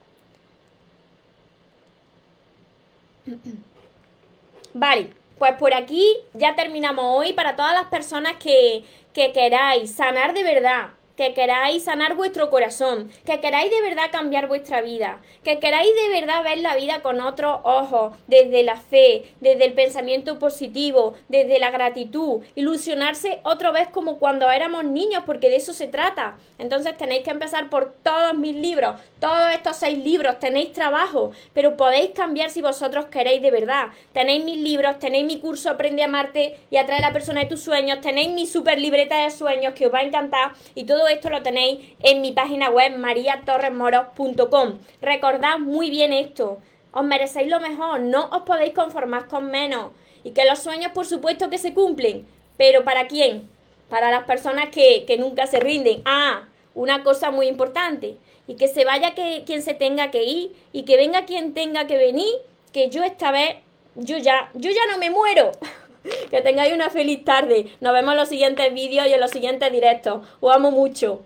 Vale, 4.73 5.13
pues 5.37 5.53
por 5.53 5.73
aquí 5.73 6.17
ya 6.33 6.55
terminamos 6.55 7.05
hoy 7.07 7.33
para 7.33 7.55
todas 7.55 7.73
las 7.73 7.85
personas 7.85 8.37
que, 8.37 8.83
que 9.13 9.31
queráis 9.31 9.93
sanar 9.93 10.33
de 10.33 10.43
verdad, 10.43 10.89
que 11.21 11.35
queráis 11.35 11.83
sanar 11.83 12.15
vuestro 12.15 12.49
corazón, 12.49 13.11
que 13.27 13.39
queráis 13.39 13.69
de 13.69 13.79
verdad 13.81 14.09
cambiar 14.11 14.47
vuestra 14.47 14.81
vida, 14.81 15.21
que 15.43 15.59
queráis 15.59 15.91
de 15.93 16.19
verdad 16.19 16.43
ver 16.43 16.57
la 16.57 16.75
vida 16.75 17.03
con 17.03 17.21
otros 17.21 17.59
ojos, 17.63 18.17
desde 18.25 18.63
la 18.63 18.75
fe, 18.75 19.31
desde 19.39 19.65
el 19.65 19.73
pensamiento 19.73 20.39
positivo, 20.39 21.13
desde 21.29 21.59
la 21.59 21.69
gratitud, 21.69 22.41
ilusionarse 22.55 23.39
otra 23.43 23.69
vez 23.69 23.87
como 23.89 24.17
cuando 24.17 24.49
éramos 24.49 24.83
niños, 24.83 25.21
porque 25.27 25.51
de 25.51 25.57
eso 25.57 25.73
se 25.73 25.87
trata. 25.87 26.37
Entonces 26.57 26.97
tenéis 26.97 27.21
que 27.21 27.29
empezar 27.29 27.69
por 27.69 27.93
todos 28.01 28.33
mis 28.33 28.55
libros, 28.55 28.99
todos 29.19 29.51
estos 29.53 29.75
seis 29.75 29.99
libros, 29.99 30.39
tenéis 30.39 30.73
trabajo, 30.73 31.33
pero 31.53 31.77
podéis 31.77 32.11
cambiar 32.15 32.49
si 32.49 32.63
vosotros 32.63 33.05
queréis 33.05 33.43
de 33.43 33.51
verdad. 33.51 33.89
Tenéis 34.11 34.43
mis 34.43 34.57
libros, 34.57 34.97
tenéis 34.97 35.27
mi 35.27 35.39
curso 35.39 35.69
Aprende 35.69 36.01
a 36.01 36.05
amarte 36.05 36.57
y 36.71 36.77
atrae 36.77 36.97
a 36.97 37.01
la 37.01 37.13
persona 37.13 37.41
de 37.41 37.45
tus 37.45 37.61
sueños, 37.61 38.01
tenéis 38.01 38.29
mi 38.29 38.47
super 38.47 38.79
libreta 38.79 39.23
de 39.23 39.29
sueños 39.29 39.75
que 39.75 39.85
os 39.85 39.93
va 39.93 39.99
a 39.99 40.03
encantar 40.03 40.53
y 40.73 40.85
todo 40.85 41.07
esto 41.11 41.29
lo 41.29 41.43
tenéis 41.43 41.79
en 42.01 42.21
mi 42.21 42.31
página 42.31 42.69
web 42.69 42.97
mariatorresmoros.com. 42.97 44.79
Recordad 45.01 45.59
muy 45.59 45.89
bien 45.89 46.13
esto. 46.13 46.59
Os 46.91 47.03
merecéis 47.03 47.49
lo 47.49 47.59
mejor, 47.59 48.01
no 48.01 48.29
os 48.31 48.41
podéis 48.43 48.73
conformar 48.73 49.27
con 49.27 49.51
menos. 49.51 49.91
Y 50.23 50.31
que 50.31 50.45
los 50.45 50.59
sueños, 50.59 50.91
por 50.91 51.05
supuesto, 51.05 51.49
que 51.49 51.57
se 51.57 51.73
cumplen. 51.73 52.27
Pero 52.57 52.83
¿para 52.83 53.07
quién? 53.07 53.49
Para 53.89 54.11
las 54.11 54.25
personas 54.25 54.69
que, 54.69 55.05
que 55.05 55.17
nunca 55.17 55.47
se 55.47 55.59
rinden. 55.59 56.01
Ah, 56.05 56.45
una 56.73 57.03
cosa 57.03 57.31
muy 57.31 57.47
importante. 57.47 58.17
Y 58.47 58.55
que 58.55 58.67
se 58.67 58.85
vaya 58.85 59.15
que, 59.15 59.43
quien 59.45 59.61
se 59.61 59.73
tenga 59.73 60.11
que 60.11 60.23
ir 60.23 60.55
y 60.73 60.83
que 60.83 60.97
venga 60.97 61.25
quien 61.25 61.53
tenga 61.53 61.87
que 61.87 61.97
venir. 61.97 62.33
Que 62.73 62.89
yo 62.89 63.03
esta 63.03 63.31
vez, 63.31 63.55
yo 63.95 64.17
ya, 64.17 64.51
yo 64.53 64.69
ya 64.71 64.91
no 64.91 64.97
me 64.97 65.09
muero. 65.09 65.51
Que 66.29 66.41
tengáis 66.41 66.73
una 66.73 66.89
feliz 66.89 67.23
tarde. 67.23 67.71
Nos 67.79 67.93
vemos 67.93 68.13
en 68.13 68.17
los 68.17 68.29
siguientes 68.29 68.73
vídeos 68.73 69.07
y 69.07 69.13
en 69.13 69.19
los 69.19 69.31
siguientes 69.31 69.71
directos. 69.71 70.21
Os 70.39 70.55
amo 70.55 70.71
mucho. 70.71 71.21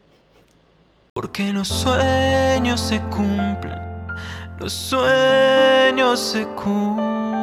Porque 1.14 1.54
los 1.54 1.70
sueños 1.70 2.82
se 2.82 3.00
cumplen, 3.04 3.80
los 4.60 4.74
sueños 4.74 6.20
se 6.20 6.46
cumplen. 6.48 7.36